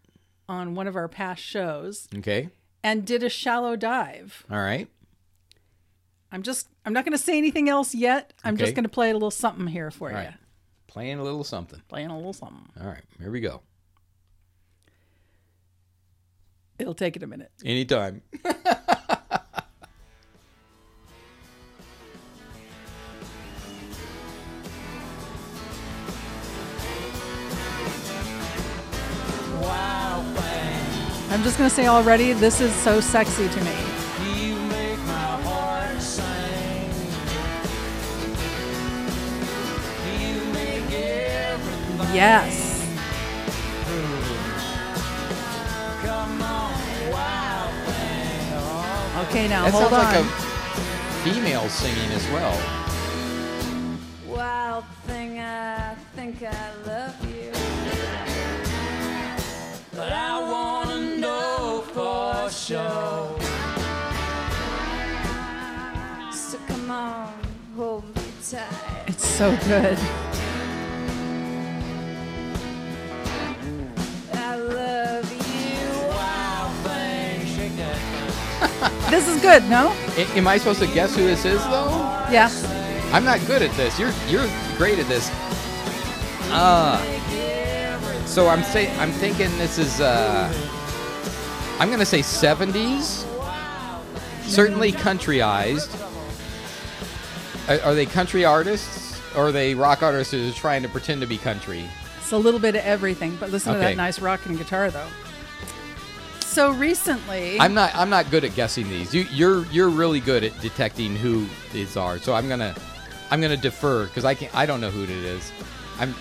[0.47, 2.49] on one of our past shows okay,
[2.83, 4.45] and did a shallow dive.
[4.49, 4.87] all right.
[6.31, 8.33] I'm just, I'm not going to say anything else yet.
[8.43, 8.63] I'm Okay.
[8.65, 10.15] just going to play a little something here for you.
[10.17, 10.33] right.
[10.95, 11.81] Playing a little something.
[11.89, 12.69] Playing a little something.
[12.79, 13.59] All right, here we go.
[16.79, 17.51] It'll take it a minute.
[17.65, 18.21] Anytime.
[31.29, 33.94] I'm just going to say already, this is so sexy to me.
[42.15, 42.81] Yes.
[46.01, 46.71] come on,
[47.11, 49.25] wild thing.
[49.27, 50.03] Okay, now That hold sounds on.
[50.05, 52.57] like a female singing as well.
[54.25, 57.51] Wild thing, I think I love you.
[59.93, 63.39] but I wanna know for sure.
[66.31, 67.33] So come on,
[67.75, 69.03] hold me tight.
[69.07, 69.97] It's so good.
[79.09, 79.91] This is good, no?
[80.17, 81.89] A- am I supposed to guess who this is though?
[82.31, 82.49] Yeah.
[83.13, 83.97] I'm not good at this.
[83.99, 84.47] You're you're
[84.77, 85.29] great at this.
[86.51, 86.97] Uh
[88.25, 90.51] so I'm say I'm thinking this is uh
[91.79, 93.25] I'm gonna say 70s.
[94.43, 95.89] Certainly countryized.
[97.69, 101.21] Are, are they country artists or are they rock artists who are trying to pretend
[101.21, 101.85] to be country?
[102.17, 103.89] It's a little bit of everything, but listen to Okay.
[103.89, 105.07] that nice rocking guitar, though.
[106.55, 109.13] So recently, I'm not I'm not good at guessing these.
[109.13, 112.17] You you're you're really good at detecting who these are.
[112.17, 112.73] So I'm gonna
[113.29, 115.51] I'm gonna defer because I can not I don't know who it is.
[115.99, 116.15] I'm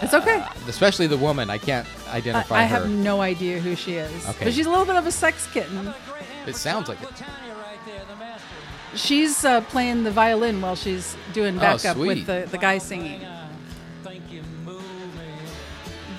[0.00, 0.44] it's okay.
[0.68, 1.50] especially the woman.
[1.50, 2.82] I can't identify I her.
[2.82, 4.44] have no idea who she is, Okay.
[4.44, 5.92] but she's a little bit of a sex kitten.
[6.46, 7.08] It sounds like it.
[7.16, 8.46] Tanya right there, the master.
[8.94, 13.24] She's uh, playing the violin while she's doing backup Oh, with the, the guy singing.
[13.24, 14.44] I you.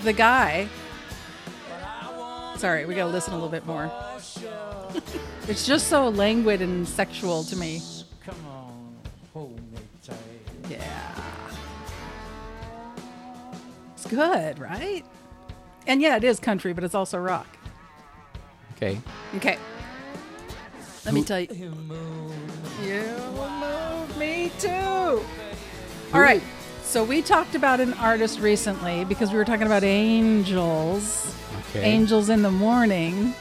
[0.03, 0.67] The guy.
[2.57, 3.91] Sorry, we gotta listen a little bit more.
[5.47, 7.81] it's just so languid and sexual to me.
[8.25, 8.95] Come on,
[9.33, 10.17] hold me tight.
[10.69, 11.11] Yeah.
[13.93, 15.05] It's good, right?
[15.87, 17.47] And yeah, it is country, but it's also rock.
[18.75, 18.99] Okay.
[19.35, 19.57] Okay.
[21.05, 21.47] Let me tell you.
[21.51, 22.89] You move me.
[22.89, 23.03] You
[23.37, 24.69] move me too.
[26.13, 26.41] All right.
[26.95, 31.35] So we talked about an artist recently because we were talking about angels.
[31.69, 31.81] Okay.
[31.83, 33.35] Angels in the morning.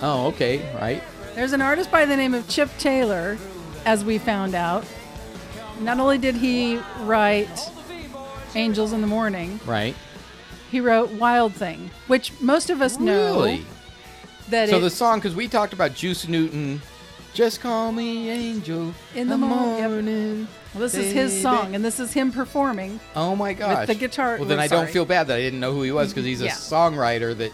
[0.00, 0.72] Oh, okay.
[0.76, 1.02] Right.
[1.34, 3.36] There's an artist by the name of Chip Taylor,
[3.84, 4.84] as we found out.
[5.80, 7.48] Not only did he write
[8.54, 9.96] Angels in the Morning, Right.
[10.70, 13.66] he wrote Wild Thing, which most of us know Really?
[14.50, 16.80] that So it, the song, because we talked about Juice Newton,
[17.32, 19.90] just call me Angel In the mo- yep.
[19.90, 20.46] morning.
[20.74, 22.98] Well, this is his song, and this is him performing.
[23.14, 23.86] Oh my gosh!
[23.86, 24.92] the guitar- Well, then I don't sorry.
[24.92, 26.52] feel bad that I didn't know who he was because he's a Yeah.
[26.52, 27.52] songwriter that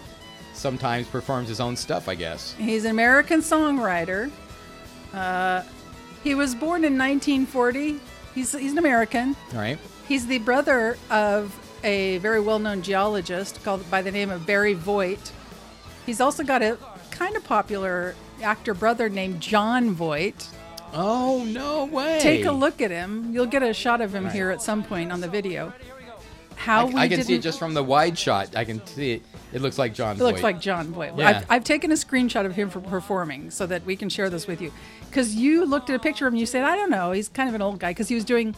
[0.54, 2.08] sometimes performs his own stuff.
[2.08, 2.54] I guess.
[2.58, 4.30] He's an American songwriter.
[5.12, 5.62] Uh,
[6.24, 8.00] he was born in 1940.
[8.34, 9.36] He's, he's an American.
[9.52, 9.78] All right.
[10.08, 15.32] He's the brother of a very well-known geologist called by the name of Barry Voight.
[16.06, 16.78] He's also got a
[17.10, 20.46] kind of popular actor brother named Jon Voight.
[20.92, 22.18] Oh no way!
[22.20, 23.32] Take a look at him.
[23.32, 24.32] You'll get a shot of him Right.
[24.34, 25.72] here at some point on the video.
[26.56, 28.54] How I, we I can see it just from the wide shot.
[28.54, 29.22] I can see it.
[29.52, 30.16] It looks like Jon.
[30.16, 31.16] It looks like Jon Voight.
[31.16, 31.28] Yeah.
[31.28, 34.46] I've, I've taken a screenshot of him for performing so that we can share this
[34.46, 34.72] with you.
[35.08, 37.28] Because you looked at a picture of him, and you said, "I don't know, he's
[37.28, 38.54] kind of an old guy." Because he was doing,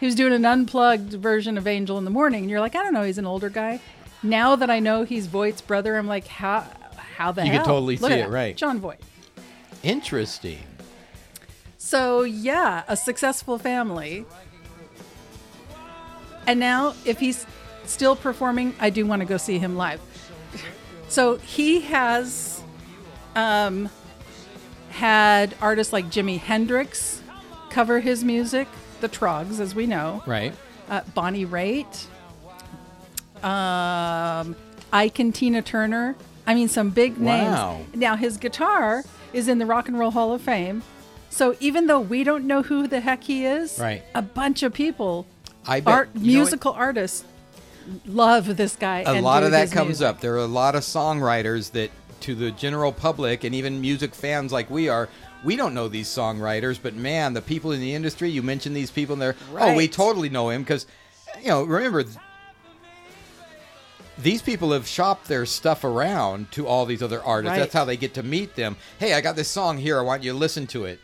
[0.00, 2.82] he was doing an unplugged version of Angel in the Morning, and you're like, "I
[2.82, 3.80] don't know, he's an older guy."
[4.22, 6.66] Now that I know he's Voight's brother, I'm like, "How?
[7.16, 8.30] How the You hell?" could totally Look see it, that.
[8.30, 8.56] right.
[8.56, 9.00] Jon Voight.
[9.82, 10.58] interesting.
[11.90, 14.24] So yeah, a successful family.
[16.46, 17.44] And now, if he's
[17.84, 20.00] still performing, I do want to go see him live.
[21.08, 22.62] So he has
[23.34, 23.88] um,
[24.90, 27.22] had artists like Jimi Hendrix
[27.70, 28.68] cover his music,
[29.00, 30.54] the Troggs, as we know, Right.
[30.88, 32.06] uh, Bonnie Raitt,
[33.42, 34.54] um,
[34.92, 36.14] Ike and Tina Turner.
[36.46, 37.78] I mean, some big Wow.
[37.78, 37.96] names.
[37.96, 40.84] Now, his guitar is in the Rock and Roll Hall of Fame.
[41.30, 44.02] So even though we don't know who the heck he is, Right.
[44.14, 45.26] a bunch of people,
[45.66, 46.26] I bet art, you know what?
[46.44, 47.24] musical artists,
[48.04, 49.00] love this guy.
[49.06, 50.06] a lot of that comes music.
[50.06, 50.20] up.
[50.20, 51.90] There are a lot of songwriters that,
[52.22, 55.08] to the general public and even music fans like we are,
[55.44, 56.78] we don't know these songwriters.
[56.82, 59.88] But man, the people in the industry, you mentioned these people, and they're oh, we
[59.88, 60.86] totally know him because,
[61.40, 62.04] you know, remember.
[64.18, 67.52] These people have shopped their stuff around to all these other artists.
[67.52, 67.58] Right.
[67.58, 68.76] That's how they get to meet them.
[68.98, 69.98] Hey, I got this song here.
[69.98, 71.00] I want you to listen to it.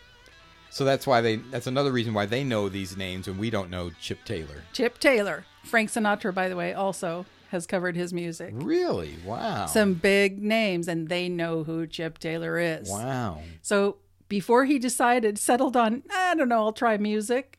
[0.77, 1.37] So that's why they.
[1.37, 4.63] That's another reason why they know these names and we don't know Chip Taylor.
[4.75, 5.47] Chip Taylor.
[5.65, 8.51] Frank Sinatra, by the way, also has covered his music.
[8.53, 9.15] Really?
[9.25, 9.65] Wow.
[9.65, 12.91] Some big names, and they know who Chip Taylor is.
[12.91, 13.41] Wow.
[13.63, 13.97] So
[14.29, 17.59] before he decided, settled on, I don't know, I'll try music.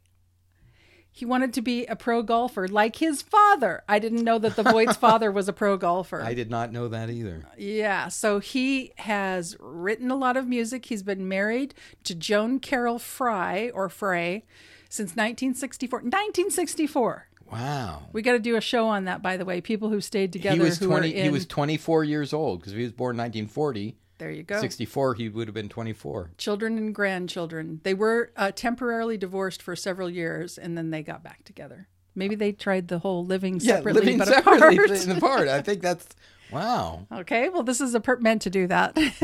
[1.17, 3.81] He wanted to be a pro golfer like his father.
[3.89, 6.21] I didn't know that the Voight's father was a pro golfer.
[6.21, 7.43] I did not know that either.
[7.57, 10.85] Yeah, so he has written a lot of music.
[10.85, 14.45] He's been married to Joan Carol Fry or Frey
[14.89, 16.01] since 1964.
[16.01, 17.27] 1964.
[17.51, 18.03] Wow.
[18.13, 19.59] We got to do a show on that, by the way.
[19.59, 20.55] People who stayed together.
[20.55, 23.17] he was who 20 Are in, he was 24 years old because he was born
[23.17, 24.59] 1940 There you go.
[24.59, 27.81] 64 he would have been 24 Children and grandchildren.
[27.83, 31.87] They were uh, temporarily divorced for several years, and then they got back together.
[32.15, 34.89] Maybe they tried the whole living separately, Yeah, living but separately apart.
[35.07, 36.07] but apart i think that's
[36.51, 38.95] wow Okay, well, this is a per- meant to do that.
[38.95, 39.21] this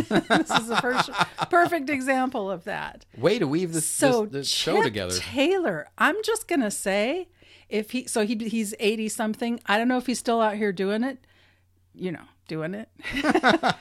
[0.51, 1.01] is a per-
[1.49, 3.05] perfect example of that.
[3.17, 7.29] way to weave this, So this, this show together Taylor, I'm just gonna say,
[7.67, 9.59] if he so he he's 80 something.
[9.65, 11.17] I don't know if he's still out here doing it.
[11.95, 12.89] You know, doing it.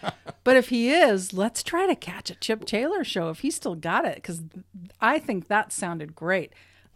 [0.44, 3.74] but if he is, let's try to catch a Chip Taylor show if he's still
[3.74, 4.42] got it because
[5.00, 6.52] I think that sounded great.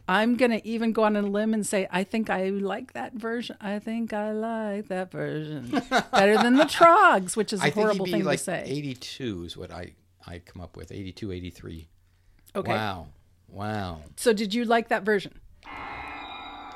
[0.08, 3.56] I'm gonna even go on a limb and say I think I like that version.
[3.60, 5.70] I think I like that version
[6.12, 8.64] better than the Troggs, which is a i horrible thing like to say.
[8.66, 9.92] 82 is what i
[10.26, 11.88] i come up with 82 83
[12.54, 12.72] okay.
[12.72, 13.06] wow
[13.48, 15.40] wow So did you like that version?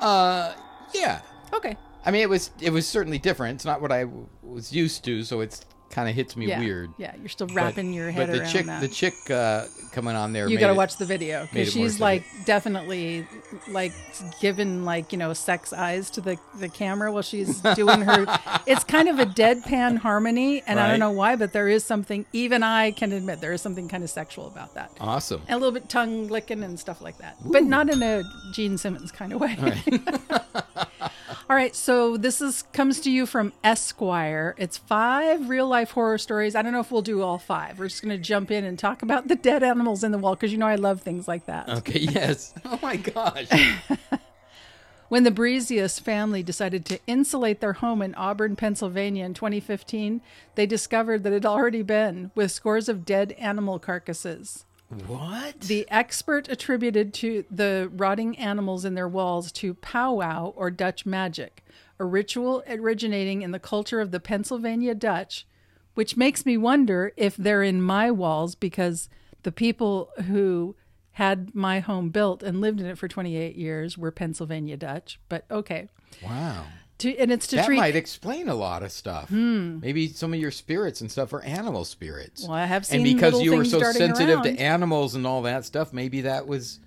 [0.01, 0.53] uh
[0.93, 1.21] yeah
[1.53, 1.75] Okay.
[2.05, 5.03] I mean it was it was certainly different it's not what i w- was used
[5.05, 6.59] to so it's kind of hits me Yeah.
[6.59, 8.79] weird Yeah, you're still But- wrapping your head but the around chick that.
[8.79, 12.23] the chick uh coming on there you got to watch the video because she's like
[12.45, 13.27] definitely
[13.67, 13.91] like
[14.39, 18.25] given like you know sex eyes to the the camera while she's doing her.
[18.65, 22.25] it's kind of a deadpan harmony, and I don't know why, but there is something.
[22.31, 24.91] Even I can admit there is something kind of sexual about that.
[25.01, 28.23] awesome And a little bit tongue licking and stuff like that, but not in a
[28.53, 29.57] Gene Simmons kind of way.
[31.51, 34.55] All right, so this is comes to you from Esquire.
[34.57, 36.55] It's five real life horror stories.
[36.55, 37.77] I don't know if we'll do all five.
[37.77, 40.35] We're just going to jump in and talk about the dead animals in the wall
[40.35, 41.67] because you know I love things like that.
[41.67, 43.49] okay yes oh my gosh
[45.09, 50.21] When the Breezius family decided to insulate their home in Auburn, Pennsylvania in 2015,
[50.55, 54.63] they discovered that it had already been with scores of dead animal carcasses.
[55.07, 61.05] What The expert attributed to the rotting animals in their walls to powwow or Dutch
[61.05, 61.63] magic,
[61.99, 65.45] a ritual originating in the culture of the Pennsylvania Dutch,
[65.93, 69.09] which makes me wonder if they're in my walls because
[69.43, 70.75] the people who
[71.15, 75.19] had my home built and lived in it for 28 years were Pennsylvania Dutch.
[75.29, 75.89] But okay,
[76.23, 76.65] Wow.
[77.01, 77.77] To, and it's to That treat.
[77.77, 79.29] might explain a lot of stuff.
[79.29, 82.43] Maybe some of your spirits and stuff are animal spirits.
[82.43, 84.43] Well, I have seen and because you were so sensitive around.
[84.43, 86.79] to animals and all that stuff, maybe that was.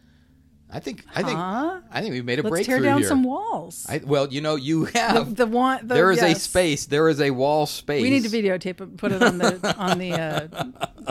[0.70, 1.04] I think.
[1.14, 1.36] I think.
[1.38, 1.80] Huh?
[1.92, 3.08] I think we've made a Let's breakthrough tear down here.
[3.08, 3.86] some walls.
[3.88, 5.36] I, well, you know, you have.
[5.36, 5.86] the one.
[5.86, 6.86] The, there is a space.
[6.86, 8.02] There is a wall space.
[8.02, 10.48] We need to videotape it, put it on the on the uh,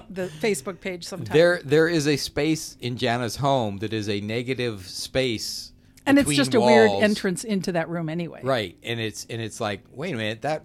[0.09, 1.33] the Facebook page sometime.
[1.33, 5.71] There, there is a space in Jana's home that is a negative space,
[6.05, 8.41] and it's just a weird entrance into that room anyway.
[8.43, 8.77] right?
[8.83, 10.63] And it's and it's like, wait a minute, that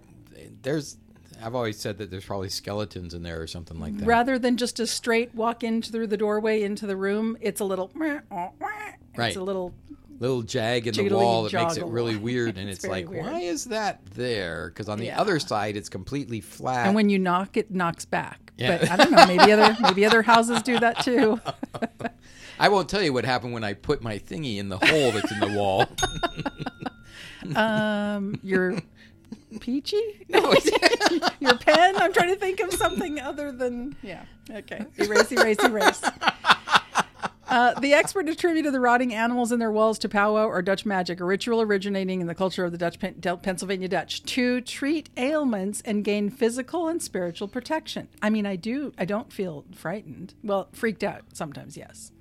[0.61, 0.97] there's.
[1.41, 4.05] I've always said that there's probably skeletons in there or something like that.
[4.05, 7.65] Rather than just a straight walk in through the doorway into the room, it's a
[7.65, 7.89] little.
[7.95, 8.21] right.
[9.17, 9.73] It's a little.
[10.19, 13.25] little jag in the wall that makes it really weird, and It's it's, like, weird.
[13.25, 14.67] why is that there?
[14.67, 15.21] Because on the Yeah.
[15.21, 16.87] other side, it's completely flat.
[16.87, 18.51] And when you knock, it knocks back.
[18.57, 18.77] Yeah.
[18.79, 19.25] But I don't know.
[19.25, 21.39] Maybe other maybe other houses do that too.
[22.59, 25.31] I won't tell you what happened when I put my thingy in the hole that's
[25.31, 25.85] in the wall.
[27.55, 28.77] Um, your
[29.61, 30.25] peachy?
[30.27, 31.95] your pen?
[31.95, 34.23] I'm trying to think of something other than yeah.
[34.51, 36.03] Okay, erase, erase, erase.
[37.47, 41.19] Uh, the expert attributed the rotting animals in their walls to powwow or Dutch magic,
[41.19, 45.81] a ritual originating in the culture of the Dutch Pen- Pennsylvania Dutch, to treat ailments
[45.81, 48.07] and gain physical and spiritual protection.
[48.21, 50.35] I mean, I do, I don't feel frightened.
[50.43, 52.11] Well, freaked out sometimes, yes.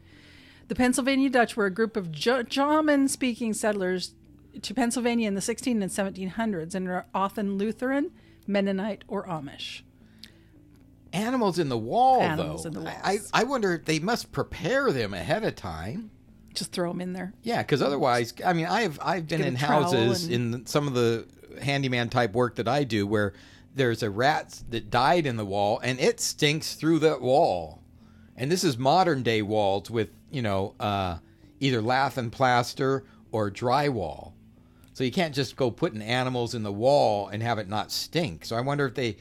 [0.69, 4.13] The Pennsylvania Dutch were a group of German-speaking settlers
[4.61, 8.11] to Pennsylvania in the 16 and 1700s, and are often Lutheran,
[8.47, 9.83] Mennonite, or Amish.
[11.13, 12.69] Animals in the wall, Animals though.
[12.69, 13.31] in the I, walls.
[13.33, 16.11] I wonder if they must prepare them ahead of time.
[16.53, 17.33] Just throw them in there.
[17.43, 20.93] Yeah, because otherwise, I mean, I've I've been Get in houses and- in some of
[20.95, 21.27] the
[21.63, 23.33] handyman type work that I do where
[23.75, 27.78] there's a rat that died in the wall and it stinks through that wall.
[28.39, 31.19] And this is modern day walls with you know uh,
[31.61, 34.33] either lath and plaster or drywall.
[34.95, 38.45] So you can't just go putting animals in the wall and have it not stink.
[38.45, 39.17] So I wonder if they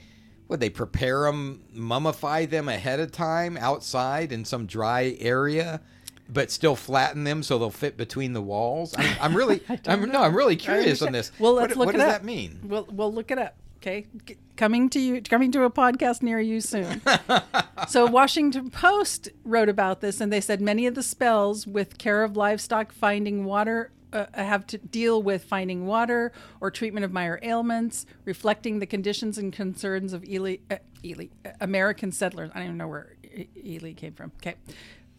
[0.47, 5.81] would they prepare them, mummify them ahead of time outside in some dry area,
[6.29, 8.95] but still flatten them so they'll fit between the walls.
[8.97, 11.31] I'm, I'm really, I'm, no, I'm really curious on this.
[11.37, 12.21] Well, let's what, look what it does up.
[12.21, 12.59] that mean?
[12.63, 13.55] We'll we'll look it up.
[13.77, 17.01] Okay, G- coming to you, coming to a podcast near you soon.
[17.87, 22.23] so Washington Post wrote about this, and they said many of the spells with care
[22.23, 23.91] of livestock finding water.
[24.13, 29.37] Uh, have to deal with finding water or treatment of minor ailments, reflecting the conditions
[29.37, 32.49] and concerns of Ely, uh, Ely, uh, American settlers.
[32.53, 33.15] I don't even know where
[33.63, 34.31] Ely came from.
[34.41, 34.55] Okay,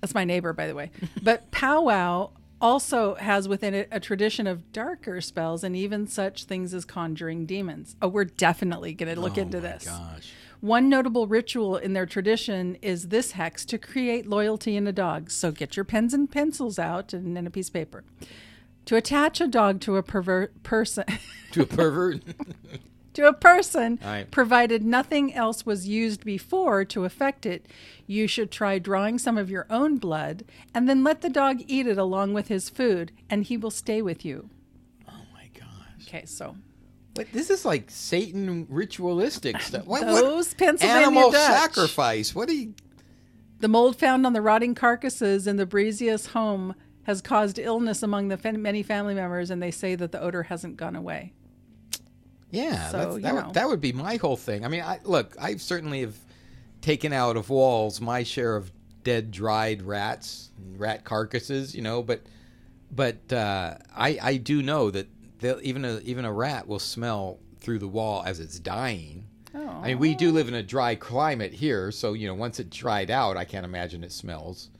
[0.00, 0.90] that's my neighbor, by the way.
[1.22, 2.30] But powwow
[2.60, 7.46] also has within it a tradition of darker spells and even such things as conjuring
[7.46, 7.96] demons.
[8.02, 9.84] Oh, we're definitely going to look oh into this.
[9.84, 10.32] Gosh.
[10.60, 15.30] One notable ritual in their tradition is this hex to create loyalty in a dog.
[15.30, 18.04] So get your pens and pencils out and then a piece of paper.
[18.86, 21.04] To attach a dog to a pervert person
[21.52, 22.22] To a pervert?
[23.18, 24.30] to a person, right.
[24.30, 27.66] provided nothing else was used before to affect it,
[28.06, 31.88] you should try drawing some of your own blood and then let the dog eat
[31.88, 34.48] it along with his food, and he will stay with you.
[35.08, 36.06] oh my gosh.
[36.06, 36.56] Okay, so
[37.14, 39.84] But this is like Satan ritualistic stuff.
[39.84, 41.60] What, what- Those Pennsylvania animal Dutch.
[41.60, 42.34] sacrifice?
[42.34, 42.74] What do you?
[43.58, 48.28] the mold found on the rotting carcasses in the Brezius home has caused illness among
[48.28, 51.32] the many family members, and they say that the odor hasn't gone away.
[52.50, 54.64] Yeah, So, that, would, that would be my whole thing.
[54.64, 56.16] I mean, I, look, I certainly have
[56.80, 58.72] taken out of walls my share of
[59.04, 62.22] dead, dried rats, and rat carcasses, you know, but
[62.90, 65.08] but uh, I I do know that
[65.62, 69.26] even a even a rat will smell through the wall as it's dying.
[69.54, 69.66] Oh.
[69.82, 72.70] I mean, we do live in a dry climate here, so you know, once it
[72.70, 74.70] dried out, I can't imagine it smells.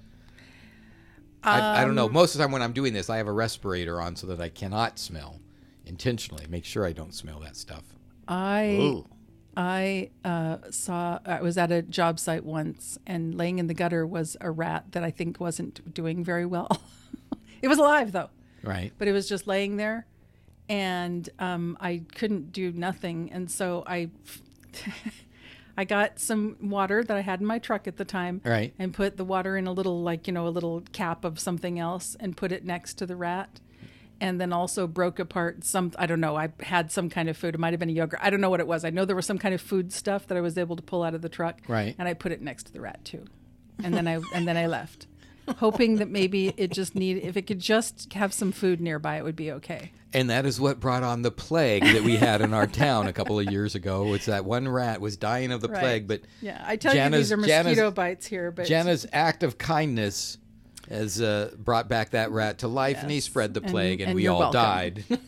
[1.43, 2.09] I, I don't Um, know.
[2.09, 4.41] Most of the time when I'm doing this, I have a respirator on so that
[4.41, 5.39] I cannot smell
[5.89, 6.47] intentionally.
[6.49, 7.85] Make sure I don't smell that stuff.
[8.27, 9.07] I Ooh.
[9.57, 14.07] I uh, saw I was at a job site once, and laying in the gutter
[14.07, 16.69] was a rat that I think wasn't doing very well.
[17.63, 18.31] it was alive though,
[18.63, 18.93] Right.
[18.99, 20.07] but it was just laying there,
[20.69, 24.11] and um, I couldn't do nothing, and so I.
[25.77, 28.75] I got some water that I had in my truck at the time, Right.
[28.81, 31.79] and put the water in a little, like you know, a little cap of something
[31.79, 33.61] else, and put it next to the rat,
[34.21, 35.93] and then also broke apart some.
[35.99, 36.37] I don't know.
[36.37, 37.55] I had some kind of food.
[37.55, 38.21] It might have been a yogurt.
[38.23, 38.85] I don't know what it was.
[38.85, 41.03] I know there was some kind of food stuff that I was able to pull
[41.03, 41.95] out of the truck, Right.
[41.99, 43.25] And I put it next to the rat too,
[43.83, 45.07] and then I and then I left,
[45.59, 49.25] hoping that maybe it just need if it could just have some food nearby, it
[49.25, 49.93] would be okay.
[50.15, 53.13] And that is what brought on the plague that we had in our town a
[53.13, 54.15] couple of years ago.
[54.15, 55.81] It's that one rat was dying of the Right.
[55.81, 59.43] plague, but Yeah, I tell you these are mosquito Jana's- bites here, but Jenna's act
[59.43, 60.39] of kindness
[60.89, 64.17] has uh, brought back that rat to life, and he spread the plague, and, and
[64.17, 64.61] we all welcome.
[64.61, 65.05] died.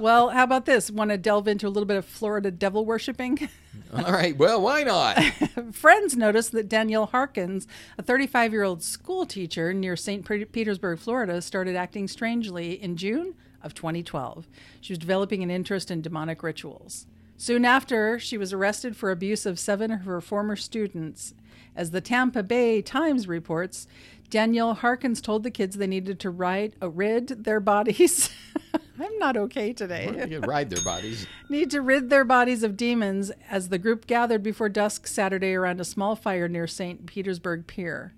[0.00, 0.90] Well, how about this?
[0.90, 3.48] Want to delve into a little bit of Florida devil worshipping?
[3.94, 5.16] all right, well, why not?
[5.72, 10.24] Friends noticed that Danielle Harkins, a 35 year old school teacher near St.
[10.50, 14.48] Petersburg, Florida, started acting strangely in June of 2012.
[14.80, 17.06] She was developing an interest in demonic rituals.
[17.36, 21.34] Soon after, she was arrested for abuse of seven of her former students.
[21.76, 23.86] As the Tampa Bay Times reports,
[24.32, 28.30] Danielle Harkins told the kids they needed to ride, uh, rid their bodies.
[28.98, 31.26] I'm not okay today You ride their bodies.
[31.50, 35.82] need to rid their bodies of demons as the group gathered before dusk Saturday around
[35.82, 37.04] a small fire near St.
[37.04, 38.14] Petersburg Pier.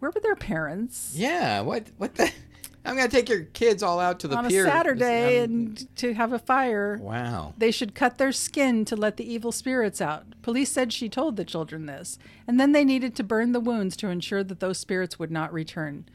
[0.00, 1.14] Where were their parents?
[1.16, 1.86] Yeah, what?
[1.96, 2.30] What the?
[2.84, 5.96] I'm gonna take your kids all out to the On a pier Saturday Um, and
[5.96, 6.98] to have a fire.
[7.00, 7.54] wow.
[7.56, 10.24] They should cut their skin to let the evil spirits out.
[10.42, 12.18] Police said she told the children this.
[12.48, 15.52] And then they needed to burn the wounds to ensure that those spirits would not
[15.52, 16.06] return.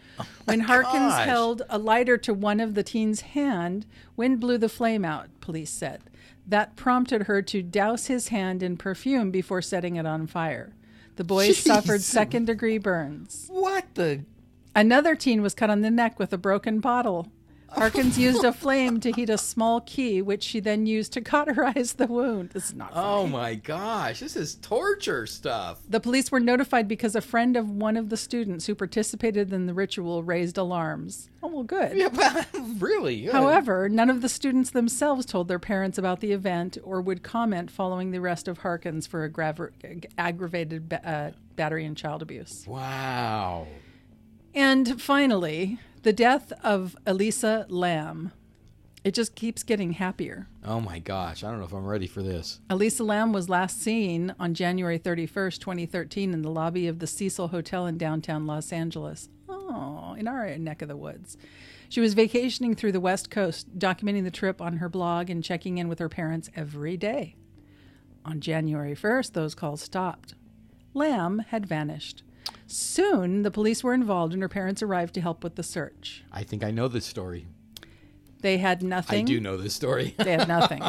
[0.44, 1.26] when Harkins gosh.
[1.26, 3.86] held a lighter to one of the teen's hand,
[4.18, 6.02] wind blew the flame out, police said.
[6.46, 10.74] That prompted her to douse his hand in perfume before setting it on fire.
[11.16, 13.48] The boys suffered second degree burns.
[13.50, 14.26] What the?
[14.78, 17.32] Another teen was cut on the neck with a broken bottle.
[17.70, 21.94] Harkins used a flame to heat a small key, which she then used to cauterize
[21.94, 22.52] the wound.
[22.52, 23.08] This is not funny.
[23.08, 25.80] Oh my gosh, this is torture stuff.
[25.90, 29.66] The police were notified because a friend of one of the students who participated in
[29.66, 31.28] the ritual raised alarms.
[31.42, 31.98] Oh, well, good.
[31.98, 32.48] Yeah, but
[32.78, 33.26] really.
[33.26, 37.72] However, none of the students themselves told their parents about the event or would comment
[37.72, 42.64] following the arrest of Harkins for aggrav- aggravated ba- uh, battery and child abuse.
[42.68, 43.66] Wow.
[44.58, 48.32] And finally, the death of Elisa Lam.
[49.04, 50.48] It just keeps getting happier.
[50.66, 52.60] Oh my gosh, I don't know if I'm ready for this.
[52.68, 57.50] Elisa Lam was last seen on January 31st, 2013, in the lobby of the Cecil
[57.50, 59.30] Hotel in downtown Los Angeles.
[59.48, 61.38] Oh, in our neck of the woods.
[61.88, 65.78] She was vacationing through the West Coast, documenting the trip on her blog and checking
[65.78, 67.36] in with her parents every day.
[68.26, 70.34] On January 1st, those calls stopped.
[70.96, 72.24] Lam had vanished.
[72.68, 76.24] Soon, the police were involved and her parents arrived to help with the search.
[76.32, 77.48] I think I know this story.
[78.42, 79.20] They had nothing.
[79.20, 80.14] I do know this story.
[80.24, 80.84] They had nothing.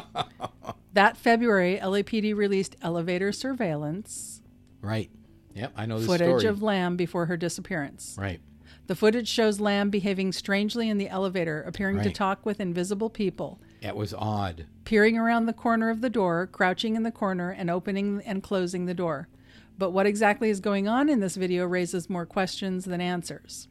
[0.92, 4.42] that February, LAPD released elevator surveillance
[4.80, 5.10] right.
[5.54, 6.44] Yep, I know this footage story.
[6.46, 8.16] of Lam before her disappearance.
[8.18, 8.40] right.
[8.86, 13.60] The footage shows Lam behaving strangely in the elevator, appearing to talk with invisible people,
[13.82, 14.64] It was odd.
[14.84, 18.86] peering around the corner of the door, crouching in the corner, and opening and closing
[18.86, 19.28] the door.
[19.78, 23.68] But what exactly is going on in this video raises more questions than answers.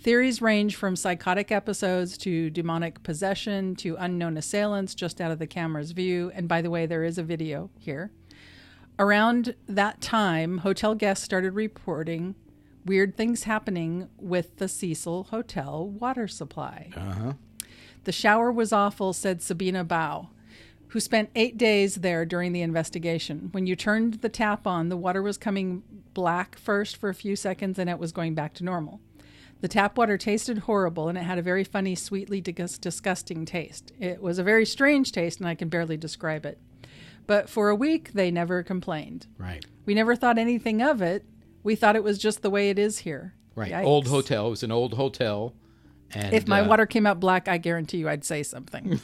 [0.00, 5.46] Theories range from psychotic episodes to demonic possession to unknown assailants just out of the
[5.46, 6.30] camera's view.
[6.34, 8.10] And by the way, there is a video here.
[8.98, 12.34] Around that time, hotel guests started reporting
[12.84, 16.90] weird things happening with the Cecil Hotel water supply.
[16.96, 17.32] Uh-huh.
[18.04, 20.28] The shower was awful, said Sabina Bao,
[20.88, 23.48] who spent eight days there during the investigation.
[23.52, 25.82] When you turned the tap on, the water was coming
[26.14, 29.00] black first for a few seconds and it was going back to normal.
[29.60, 33.92] The tap water tasted horrible and it had a very funny, sweetly dis- disgusting taste.
[33.98, 36.58] It was a very strange taste and I can barely describe it.
[37.26, 39.26] But for a week, they never complained.
[39.38, 39.64] Right.
[39.84, 41.24] We never thought anything of it.
[41.62, 43.34] We thought it was just the way it is here.
[43.54, 43.72] Right.
[43.72, 43.84] Yikes.
[43.84, 44.46] Old hotel.
[44.46, 45.54] It was an old hotel.
[46.14, 49.00] And If my uh, water came out black, I guarantee you I'd say something.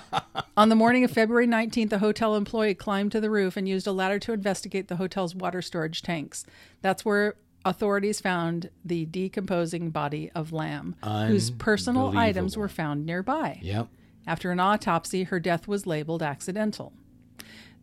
[0.56, 3.86] On the morning of February 19th, a hotel employee climbed to the roof and used
[3.86, 6.44] a ladder to investigate the hotel's water storage tanks.
[6.82, 13.58] That's where authorities found the decomposing body of Lam, whose personal items were found nearby.
[13.62, 13.88] Yep.
[14.26, 16.92] After an autopsy, her death was labeled accidental.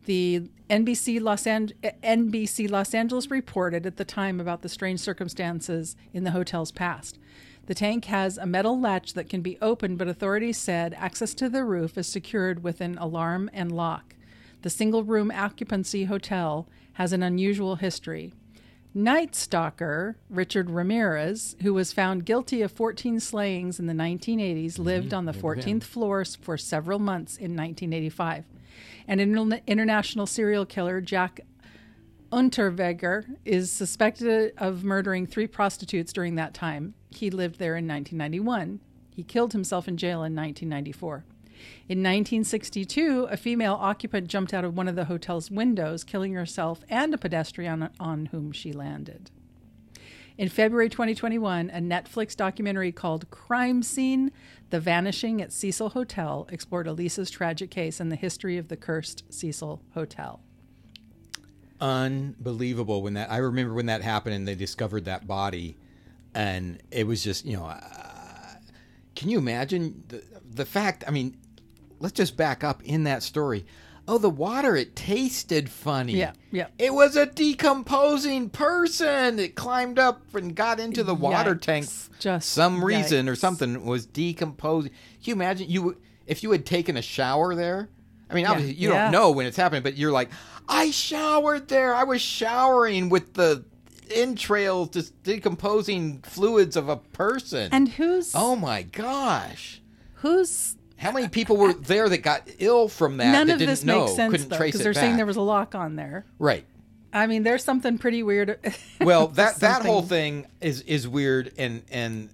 [0.04, 5.96] The NBC Los, An- NBC Los Angeles reported at the time about the strange circumstances
[6.12, 7.18] in the hotel's past.
[7.68, 11.50] The tank has a metal latch that can be opened, but authorities said access to
[11.50, 14.14] the roof is secured with an alarm and lock.
[14.62, 18.32] The single room occupancy hotel has an unusual history.
[18.94, 25.12] Night Stalker Richard Ramirez, who was found guilty of 14 slayings in the 1980s, lived
[25.12, 28.46] on the 14th floor for several months in 1985.
[29.06, 31.40] And inter- international serial killer Jack
[32.32, 36.94] Unterweger is suspected of murdering three prostitutes during that time.
[37.10, 38.80] He lived there in 1991.
[39.10, 41.24] He killed himself in jail in 1994.
[41.88, 46.84] In 1962, a female occupant jumped out of one of the hotel's windows, killing herself
[46.88, 49.30] and a pedestrian on whom she landed.
[50.36, 54.30] In February 2021, a Netflix documentary called Crime Scene
[54.70, 59.24] The Vanishing at Cecil Hotel explored Elisa's tragic case and the history of the cursed
[59.30, 60.40] Cecil Hotel.
[61.80, 65.76] Unbelievable when that I remember when that happened and they discovered that body.
[66.38, 67.80] And it was just you know, uh,
[69.16, 70.22] can you imagine the
[70.54, 71.02] the fact?
[71.06, 71.36] I mean,
[71.98, 73.66] let's just back up in that story.
[74.06, 76.14] Oh, the water it tasted funny.
[76.14, 76.68] Yeah, yeah.
[76.78, 81.60] It was a decomposing person that climbed up and got into the water Yikes.
[81.60, 81.86] tank.
[82.18, 84.90] Just some reason or something was decomposing.
[84.90, 87.88] Can you imagine you if you had taken a shower there?
[88.30, 89.04] I mean, obviously you Yeah.
[89.04, 90.30] don't know when it's happening, but you're like,
[90.68, 91.94] I showered there.
[91.94, 93.64] I was showering with the
[94.10, 97.68] entrails, just decomposing fluids of a person.
[97.72, 99.80] And who's oh my gosh,
[100.14, 103.30] who's how many people were there that got ill from that?
[103.32, 105.42] none that of didn't this know, makes sense though because they're saying there was a
[105.42, 106.24] lock on there.
[106.38, 106.64] right.
[107.10, 108.58] I mean, there's something pretty weird.
[109.00, 112.28] Well, that that whole thing is is weird, and and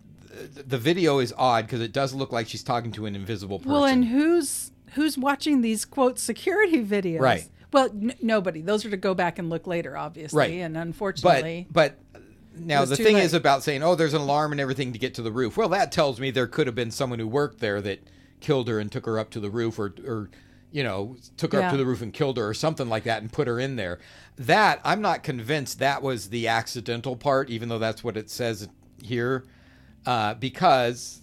[0.67, 3.73] the video is odd because it does look like she's talking to an invisible person.
[3.73, 7.21] Well, and who's who's watching these quote security videos?
[7.21, 7.49] Right.
[7.75, 8.63] Well, n- nobody.
[8.63, 10.39] Those are to go back and look later, obviously.
[10.39, 10.53] Right.
[10.53, 11.99] And unfortunately, but
[12.57, 13.25] now the thing late.
[13.25, 15.57] is about saying, oh, there's an alarm and everything to get to the roof.
[15.57, 17.99] Well, that tells me there could have been someone who worked there that
[18.39, 20.31] killed her and took her up to the roof, or or
[20.71, 21.67] you know took her Yeah.
[21.67, 23.75] up to the roof and killed her, or something like that, and put her in
[23.75, 23.99] there.
[24.37, 28.69] That I'm not convinced that was the accidental part, even though that's what it says
[29.03, 29.47] here,
[30.07, 31.23] uh, because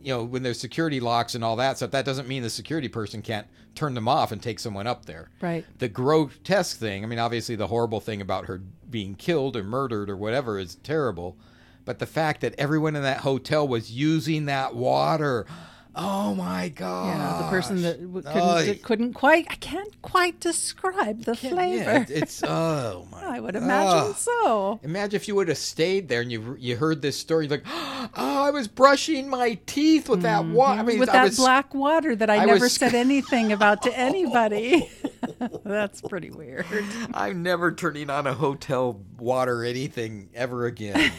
[0.00, 2.86] you know, when there's security locks and all that stuff, that doesn't mean the security
[2.86, 3.48] person can't
[3.78, 5.30] turn them off and take someone up there.
[5.40, 5.64] Right.
[5.78, 8.60] The grotesque thing, I mean, obviously the horrible thing about her
[8.90, 11.36] being killed or murdered or whatever is terrible.
[11.84, 15.46] But the fact that everyone in that hotel was using that water.
[15.94, 17.16] Oh my god.
[17.18, 18.66] yeah, the person that w- couldn't Oy.
[18.66, 19.46] that couldn't quite.
[19.50, 21.90] I can't quite describe the flavor.
[22.08, 24.16] it- it's oh my I would imagine Ugh.
[24.16, 24.80] so.
[24.82, 27.64] Imagine if you would have stayed there and you you heard this story, you're like,
[27.66, 30.80] oh, I was brushing my teeth with that water.
[30.80, 31.00] I mean, Mm-hmm.
[31.00, 33.98] With I that was, black water that I, I never was- said anything about to
[33.98, 34.88] anybody.
[35.64, 36.66] That's pretty weird.
[37.12, 41.10] I'm never turning on a hotel water anything ever again.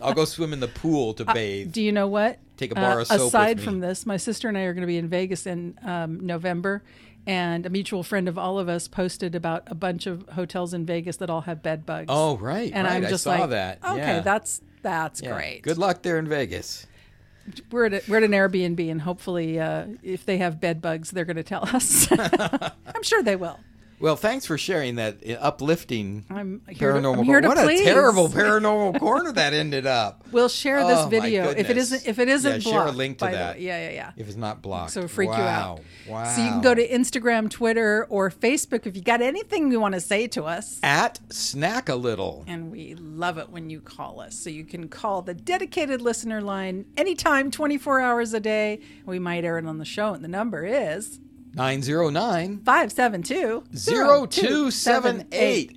[0.00, 1.72] I'll go swim in the pool to bathe.
[1.72, 2.38] Do you know what?
[2.56, 4.82] Take a bar Uh, of soap Aside from this, my sister and I are going
[4.82, 6.82] to be in Vegas in um, November,
[7.26, 10.84] and a mutual friend of all of us posted about a bunch of hotels in
[10.86, 12.06] Vegas that all have bed bugs.
[12.08, 12.96] Oh, right, and right.
[12.96, 13.78] I'm I just saw like, that.
[13.84, 14.20] Okay, Yeah.
[14.20, 15.34] that's that's Yeah.
[15.34, 15.62] great.
[15.62, 16.86] Good luck there in Vegas.
[17.70, 21.10] We're at a, we're at an Airbnb, and hopefully, uh, if they have bed bugs,
[21.12, 22.08] they're going to tell us.
[22.12, 23.58] I'm sure they will.
[24.00, 27.18] Well, thanks for sharing that uh, uplifting I'm here to- paranormal.
[27.18, 27.80] I'm here to what please.
[27.80, 30.24] a terrible paranormal corner that ended up.
[30.30, 32.94] We'll share this Oh, video if it isn't if it isn't Yeah, share blocked.
[32.94, 33.60] a link to that.
[33.60, 34.10] Yeah, yeah, yeah.
[34.16, 35.80] If it's not blocked, So freak you out.
[36.08, 36.24] Wow.
[36.34, 39.94] So you can go to Instagram, Twitter, or Facebook if you got anything you want
[39.94, 40.78] to say to us.
[40.82, 42.44] at snack a little.
[42.46, 44.38] And we love it when you call us.
[44.38, 48.80] So you can call the dedicated listener line anytime, 24 hours a day.
[49.06, 50.14] We might air it on the show.
[50.14, 51.18] And the number is
[51.58, 55.74] 909 572 0278.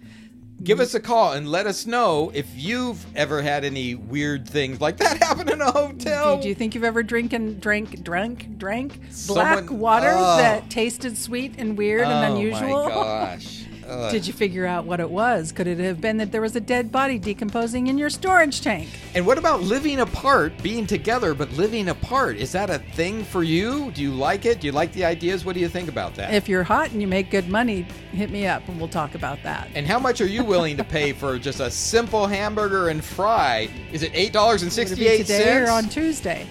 [0.64, 4.80] Give us a call and let us know if you've ever had any weird things
[4.80, 6.40] like that happen in a hotel.
[6.40, 10.38] Do you think you've ever drinking, drank, drank, drank black Someone- water Oh.
[10.38, 12.84] that tasted sweet and weird and oh unusual?
[12.84, 12.90] my
[13.36, 13.61] gosh.
[13.92, 14.10] Ugh.
[14.12, 15.52] Did you figure out what it was?
[15.52, 18.88] Could it have been that there was a dead body decomposing in your storage tank?
[19.16, 22.38] And what about living apart, being together but living apart?
[22.38, 23.92] Is that a thing for you?
[23.92, 24.62] Do you like it?
[24.62, 25.44] Do you like the ideas?
[25.44, 26.34] What do you think about that?
[26.34, 29.44] If you're hot and you make good money, hit me up and we'll talk about
[29.44, 29.68] that.
[29.76, 33.70] and how much are you willing to pay for just a simple hamburger and fry?
[33.92, 36.48] Is it eight dollars and Would it sixty be eight today or on Tuesday?